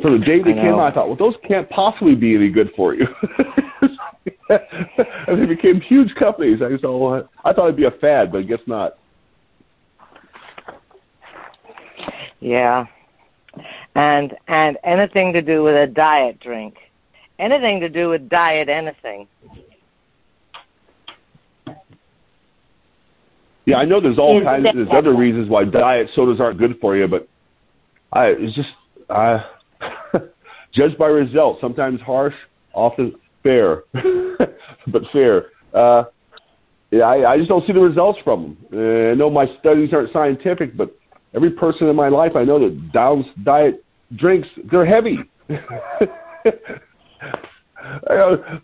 from 0.00 0.20
the 0.20 0.24
day 0.24 0.42
they 0.42 0.52
I 0.52 0.62
came 0.62 0.74
out, 0.74 0.92
I 0.92 0.94
thought, 0.94 1.08
well, 1.08 1.16
those 1.16 1.34
can't 1.46 1.68
possibly 1.70 2.14
be 2.14 2.36
any 2.36 2.50
good 2.50 2.70
for 2.76 2.94
you. 2.94 3.06
and 4.48 5.40
they 5.40 5.46
became 5.46 5.80
huge 5.80 6.14
companies. 6.14 6.60
I 6.62 6.76
thought, 6.80 6.98
well, 6.98 7.28
I 7.44 7.52
thought 7.52 7.64
it'd 7.64 7.76
be 7.76 7.84
a 7.84 7.90
fad, 7.90 8.30
but 8.30 8.38
I 8.38 8.42
guess 8.42 8.60
not. 8.66 8.98
Yeah. 12.40 12.86
And 13.94 14.34
and 14.48 14.78
anything 14.84 15.32
to 15.32 15.42
do 15.42 15.62
with 15.62 15.74
a 15.74 15.86
diet 15.86 16.40
drink. 16.40 16.76
Anything 17.38 17.80
to 17.80 17.88
do 17.88 18.08
with 18.08 18.28
diet 18.28 18.68
anything. 18.68 19.26
Yeah, 23.64 23.76
I 23.76 23.84
know 23.84 24.00
there's 24.00 24.18
all 24.18 24.38
Is 24.40 24.44
kinds. 24.44 24.66
There's 24.74 24.88
other 24.92 25.14
reasons 25.14 25.48
why 25.48 25.64
diet 25.64 26.08
sodas 26.14 26.40
aren't 26.40 26.58
good 26.58 26.78
for 26.80 26.96
you, 26.96 27.06
but 27.06 27.28
I 28.12 28.26
it's 28.26 28.54
just 28.54 28.70
uh, 29.08 29.40
judged 30.74 30.98
by 30.98 31.06
results. 31.06 31.60
Sometimes 31.60 32.00
harsh, 32.00 32.34
often 32.74 33.14
fair, 33.42 33.84
but 34.88 35.02
fair. 35.12 35.46
Uh, 35.74 36.04
yeah, 36.90 37.04
I, 37.04 37.32
I 37.32 37.36
just 37.38 37.48
don't 37.48 37.66
see 37.66 37.72
the 37.72 37.80
results 37.80 38.18
from 38.22 38.42
them. 38.42 38.56
Uh, 38.72 39.12
I 39.12 39.14
know 39.14 39.30
my 39.30 39.46
studies 39.60 39.90
aren't 39.92 40.12
scientific, 40.12 40.76
but 40.76 40.94
every 41.34 41.50
person 41.50 41.88
in 41.88 41.96
my 41.96 42.08
life 42.08 42.32
I 42.36 42.44
know 42.44 42.58
that 42.58 42.92
downs 42.92 43.24
diet 43.44 43.82
drinks, 44.16 44.48
they're 44.70 44.86
heavy. 44.86 45.18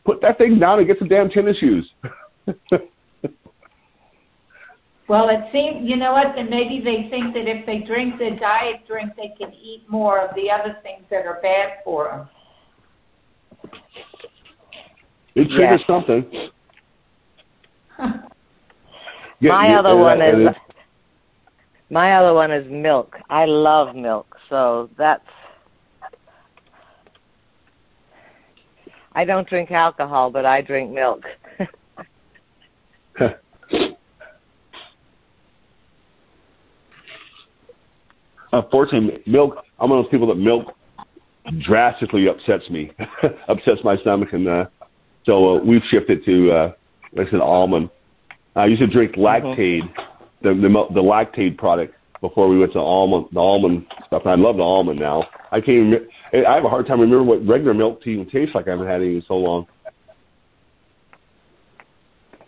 Put 0.05 0.21
that 0.23 0.39
thing 0.39 0.59
down 0.59 0.79
and 0.79 0.87
get 0.87 0.99
some 0.99 1.09
damn 1.09 1.31
tennis 1.31 1.57
shoes. 1.59 1.91
Well, 5.09 5.31
it 5.31 5.41
seems, 5.53 5.89
you 5.89 5.97
know 5.97 6.13
what, 6.13 6.35
then 6.37 6.51
maybe 6.51 6.81
they 6.85 7.09
think 7.09 7.33
that 7.33 7.49
if 7.49 7.65
they 7.65 7.79
drink 7.79 8.19
the 8.19 8.37
diet 8.39 8.87
drink, 8.87 9.13
they 9.17 9.33
can 9.39 9.55
eat 9.55 9.85
more 9.89 10.21
of 10.21 10.35
the 10.35 10.51
other 10.51 10.77
things 10.83 11.03
that 11.11 11.25
are 11.25 11.41
bad 11.43 11.79
for 11.83 12.09
them. 12.11 12.29
It 15.35 15.49
triggers 15.49 15.81
Yes. 15.81 15.87
something. 15.87 16.51
Yeah, 19.41 19.53
my 19.53 19.69
yeah, 19.69 19.79
other 19.79 19.91
and 19.91 20.01
one 20.01 20.19
that- 20.19 20.35
and 20.35 20.49
is 20.49 20.55
my 21.91 22.15
other 22.17 22.35
one 22.35 22.51
is 22.51 22.69
milk. 22.69 23.17
I 23.31 23.45
love 23.45 23.95
milk, 23.95 24.37
so 24.49 24.91
that's 24.99 25.23
I 29.13 29.25
don't 29.25 29.49
drink 29.49 29.71
alcohol, 29.71 30.31
but 30.33 30.45
I 30.45 30.61
drink 30.61 30.91
milk. 30.93 31.23
Unfortunately, 38.53 39.23
milk. 39.27 39.57
I'm 39.79 39.91
one 39.91 39.99
of 39.99 40.05
those 40.05 40.11
people 40.11 40.27
that 40.29 40.37
milk 40.37 40.75
drastically 41.61 42.29
upsets 42.29 42.69
me, 42.71 42.91
upsets 43.49 43.81
my 43.85 43.97
stomach, 43.99 44.31
and 44.33 44.49
uh, 44.49 44.65
so 45.25 45.57
uh, 45.57 45.65
we've 45.65 45.83
shifted 45.91 46.25
to, 46.25 46.51
uh, 46.51 46.73
like 47.13 47.29
I 47.29 47.31
said, 47.31 47.41
almond. 47.41 47.91
I 48.57 48.67
used 48.67 48.81
to 48.81 48.87
drink 48.87 49.15
Lactaid, 49.15 49.83
the, 50.43 50.55
the 50.55 50.95
the 50.95 51.03
Lactaid 51.03 51.59
product 51.59 51.95
before 52.21 52.49
we 52.49 52.59
went 52.59 52.73
to 52.73 52.81
almond, 52.81 53.27
the 53.33 53.41
almond 53.41 53.87
stuff. 54.07 54.23
And 54.25 54.33
I 54.33 54.35
love 54.35 54.57
the 54.57 54.63
almond 54.63 54.99
now. 54.99 55.25
I 55.53 55.61
can't. 55.61 55.87
Even, 55.87 56.09
I 56.47 56.55
have 56.55 56.65
a 56.65 56.69
hard 56.69 56.87
time 56.87 57.01
remembering 57.01 57.27
what 57.27 57.47
regular 57.47 57.75
milk 57.75 58.03
tea 58.03 58.13
even 58.13 58.29
tastes 58.29 58.55
like. 58.55 58.67
I 58.67 58.71
haven't 58.71 58.87
had 58.87 59.01
any 59.01 59.17
in 59.17 59.25
so 59.29 59.35
long. 59.35 59.67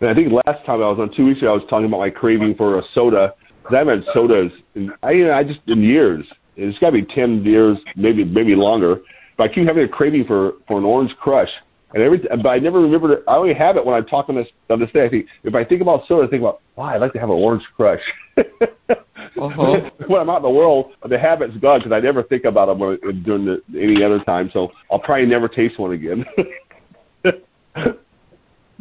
And 0.01 0.09
I 0.09 0.15
think 0.15 0.31
last 0.33 0.65
time 0.65 0.81
I 0.81 0.89
was 0.89 0.97
on 0.99 1.15
two 1.15 1.25
weeks 1.25 1.39
ago, 1.39 1.51
I 1.51 1.55
was 1.55 1.63
talking 1.69 1.85
about 1.85 1.99
my 1.99 2.09
craving 2.09 2.55
for 2.55 2.79
a 2.79 2.83
soda. 2.93 3.33
'Cause 3.63 3.73
I 3.73 3.77
haven't 3.79 4.03
had 4.03 4.13
sodas 4.13 4.51
in 4.75 4.91
I, 5.03 5.11
you 5.11 5.25
know, 5.25 5.33
I 5.33 5.43
just 5.43 5.59
in 5.67 5.81
years. 5.81 6.25
It's 6.57 6.77
got 6.79 6.87
to 6.87 6.93
be 6.93 7.03
ten 7.03 7.43
years, 7.43 7.77
maybe 7.95 8.23
maybe 8.23 8.55
longer. 8.55 9.01
But 9.37 9.49
I 9.49 9.53
keep 9.53 9.67
having 9.67 9.83
a 9.83 9.87
craving 9.87 10.25
for 10.25 10.53
for 10.67 10.77
an 10.77 10.83
orange 10.85 11.15
crush. 11.19 11.49
And 11.93 12.01
every, 12.01 12.19
but 12.19 12.47
I 12.47 12.59
never 12.59 12.79
remember. 12.79 13.21
I 13.27 13.35
only 13.35 13.53
have 13.53 13.75
it 13.75 13.85
when 13.85 13.93
I'm 13.95 14.05
talking 14.05 14.35
this 14.35 14.47
on 14.69 14.79
this 14.79 14.89
day. 14.91 15.05
I 15.05 15.09
think 15.09 15.25
if 15.43 15.53
I 15.55 15.65
think 15.65 15.81
about 15.81 16.07
soda, 16.07 16.25
I 16.25 16.29
think 16.29 16.41
about, 16.41 16.61
wow, 16.77 16.85
I'd 16.85 17.01
like 17.01 17.11
to 17.13 17.19
have 17.19 17.29
an 17.29 17.35
orange 17.35 17.63
crush. 17.75 18.01
Uh-huh. 19.39 19.89
when 20.07 20.19
I'm 20.19 20.29
out 20.29 20.37
in 20.37 20.43
the 20.43 20.49
world, 20.49 20.91
the 21.07 21.17
habit's 21.17 21.55
gone 21.57 21.79
because 21.79 21.93
I 21.93 21.99
never 22.01 22.21
think 22.23 22.43
about 22.43 22.65
them 22.65 22.79
when, 22.79 23.23
during 23.23 23.45
the, 23.45 23.61
any 23.79 24.03
other 24.03 24.19
time. 24.25 24.49
So 24.51 24.71
I'll 24.91 24.99
probably 24.99 25.25
never 25.25 25.47
taste 25.47 25.79
one 25.79 25.93
again. 25.93 26.25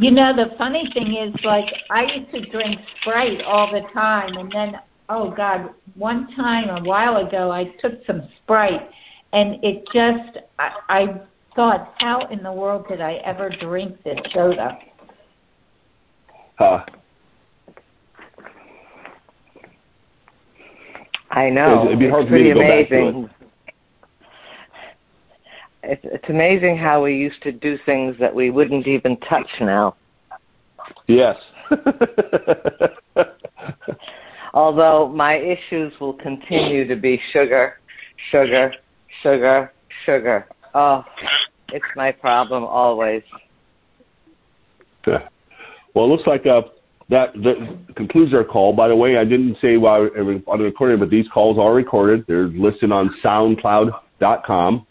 You 0.01 0.11
know, 0.11 0.35
the 0.35 0.57
funny 0.57 0.89
thing 0.95 1.15
is, 1.15 1.39
like, 1.45 1.67
I 1.91 2.05
used 2.05 2.31
to 2.33 2.41
drink 2.51 2.81
Sprite 3.03 3.43
all 3.43 3.71
the 3.71 3.83
time, 3.93 4.35
and 4.35 4.51
then, 4.51 4.81
oh 5.11 5.31
God, 5.31 5.75
one 5.95 6.27
time 6.35 6.71
a 6.71 6.83
while 6.83 7.19
ago, 7.19 7.53
I 7.53 7.65
took 7.83 7.93
some 8.07 8.23
Sprite, 8.39 8.89
and 9.35 9.63
it 9.63 9.85
just, 9.93 10.39
I, 10.59 10.71
I 10.89 11.21
thought, 11.55 11.93
how 11.99 12.27
in 12.29 12.43
the 12.43 12.51
world 12.51 12.87
did 12.89 13.03
I 13.03 13.17
ever 13.27 13.51
drink 13.61 14.03
this 14.03 14.17
soda? 14.33 14.79
Huh. 16.59 16.85
I 21.31 21.51
know. 21.51 21.85
It'd 21.89 21.99
be 21.99 22.09
hard 22.09 22.23
it's 22.23 22.31
for 22.31 22.37
me 22.37 22.45
to 22.45 22.55
pretty 22.55 22.55
go 22.55 22.61
back 22.61 22.89
to 22.89 22.97
amazing. 22.97 23.31
It's, 25.83 26.03
it's 26.05 26.29
amazing 26.29 26.77
how 26.79 27.03
we 27.05 27.16
used 27.16 27.43
to 27.43 27.53
do 27.53 27.79
things 27.87 28.16
that 28.21 28.35
we 28.35 28.51
wouldn't 28.51 28.87
even 28.87 29.16
touch 29.21 29.49
now. 29.61 29.97
yes. 31.07 31.37
Although 34.53 35.09
my 35.09 35.37
issues 35.37 35.93
will 36.01 36.14
continue 36.14 36.87
to 36.88 36.97
be 36.97 37.21
sugar, 37.33 37.79
sugar, 38.31 38.73
sugar, 39.23 39.73
sugar. 40.05 40.47
Oh, 40.75 41.05
it's 41.73 41.85
my 41.97 42.11
problem 42.12 42.64
always. 42.64 43.23
Well, 45.07 46.05
it 46.07 46.09
looks 46.09 46.27
like 46.27 46.47
uh, 46.47 46.62
that, 47.09 47.33
that 47.35 47.95
concludes 47.97 48.33
our 48.35 48.45
call. 48.45 48.73
By 48.73 48.88
the 48.88 48.97
way, 48.97 49.16
I 49.16 49.25
didn't 49.25 49.57
say 49.61 49.77
while 49.77 50.09
on 50.47 50.59
the 50.59 50.64
recording, 50.64 50.99
but 50.99 51.11
these 51.11 51.27
calls 51.33 51.59
are 51.59 51.75
recorded. 51.75 52.25
They're 52.27 52.49
listed 52.49 52.93
on 52.93 53.14
SoundCloud.com, 53.25 54.87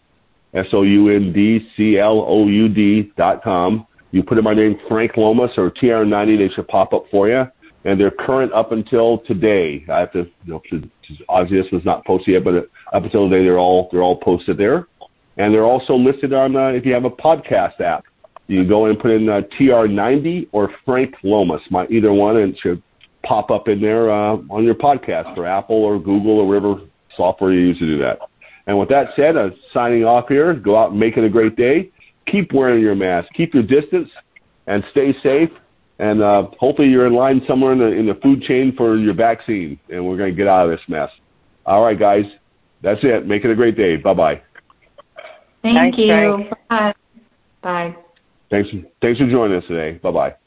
S-O-U-N-D-C-L-O-U-D 0.53 3.11
dot 3.17 3.43
com. 3.43 3.85
You 4.11 4.23
put 4.23 4.37
in 4.37 4.43
my 4.43 4.53
name, 4.53 4.79
Frank 4.87 5.17
Lomas 5.17 5.51
or 5.57 5.69
TR90, 5.69 6.37
they 6.37 6.49
should 6.53 6.67
pop 6.67 6.93
up 6.93 7.03
for 7.11 7.29
you. 7.29 7.43
And 7.85 7.99
they're 7.99 8.11
current 8.11 8.51
up 8.53 8.71
until 8.71 9.19
today. 9.19 9.85
I 9.91 9.99
have 9.99 10.11
to, 10.13 10.25
you 10.45 10.53
know, 10.53 10.61
obviously 11.29 11.61
this 11.61 11.71
was 11.71 11.85
not 11.85 12.05
posted 12.05 12.33
yet, 12.33 12.43
but 12.43 12.55
up 12.93 13.03
until 13.03 13.29
today, 13.29 13.43
they're 13.43 13.59
all 13.59 13.89
they're 13.91 14.01
all 14.01 14.17
posted 14.17 14.57
there, 14.57 14.87
and 15.37 15.53
they're 15.53 15.63
also 15.63 15.95
listed 15.95 16.33
on 16.33 16.55
uh, 16.55 16.67
if 16.67 16.85
you 16.85 16.93
have 16.93 17.05
a 17.05 17.09
podcast 17.09 17.79
app. 17.79 18.03
You 18.47 18.67
go 18.67 18.87
and 18.87 18.99
put 18.99 19.11
in 19.11 19.29
uh, 19.29 19.41
TR90 19.59 20.49
or 20.51 20.71
Frank 20.83 21.13
Lomas, 21.23 21.61
my 21.69 21.85
either 21.87 22.11
one, 22.11 22.37
and 22.37 22.53
it 22.53 22.59
should 22.61 22.81
pop 23.23 23.51
up 23.51 23.67
in 23.67 23.79
there 23.79 24.11
uh, 24.11 24.37
on 24.49 24.63
your 24.63 24.75
podcast 24.75 25.33
for 25.35 25.45
Apple 25.45 25.77
or 25.77 25.99
Google 25.99 26.39
or 26.39 26.47
whatever 26.47 26.81
software 27.15 27.53
you 27.53 27.59
use 27.59 27.79
to 27.79 27.85
do 27.85 27.99
that. 27.99 28.19
And 28.69 28.77
with 28.77 28.89
that 28.89 29.07
said, 29.15 29.35
I'm 29.35 29.55
signing 29.73 30.05
off 30.05 30.25
here. 30.29 30.53
Go 30.53 30.77
out 30.77 30.91
and 30.91 30.99
make 30.99 31.17
it 31.17 31.23
a 31.23 31.29
great 31.29 31.55
day. 31.55 31.89
Keep 32.27 32.53
wearing 32.53 32.83
your 32.83 32.93
mask. 32.93 33.27
Keep 33.33 33.55
your 33.55 33.63
distance, 33.63 34.07
and 34.67 34.83
stay 34.91 35.11
safe. 35.23 35.49
And 35.97 36.21
uh, 36.21 36.49
hopefully 36.59 36.87
you're 36.87 37.07
in 37.07 37.13
line 37.13 37.41
somewhere 37.47 37.73
in 37.73 37.79
the 37.79 37.87
in 37.87 38.05
the 38.05 38.13
food 38.21 38.43
chain 38.43 38.75
for 38.77 38.95
your 38.95 39.15
vaccine, 39.15 39.79
and 39.89 40.05
we're 40.05 40.17
going 40.17 40.29
to 40.29 40.37
get 40.37 40.47
out 40.47 40.69
of 40.69 40.71
this 40.71 40.87
mess. 40.87 41.09
All 41.65 41.83
right, 41.83 41.99
guys, 41.99 42.25
that's 42.83 42.99
it. 43.01 43.25
Make 43.25 43.43
it 43.43 43.49
a 43.49 43.55
great 43.55 43.75
day. 43.75 43.95
Bye 43.95 44.13
bye. 44.13 44.41
Thank 45.63 45.75
Thanks, 45.75 45.97
you. 45.97 46.07
Frank. 46.07 46.49
Bye. 46.69 46.93
Bye. 47.63 47.95
Thanks, 48.51 48.69
thanks 49.01 49.19
for 49.19 49.27
joining 49.27 49.57
us 49.57 49.63
today. 49.67 49.97
Bye 49.97 50.11
bye. 50.11 50.38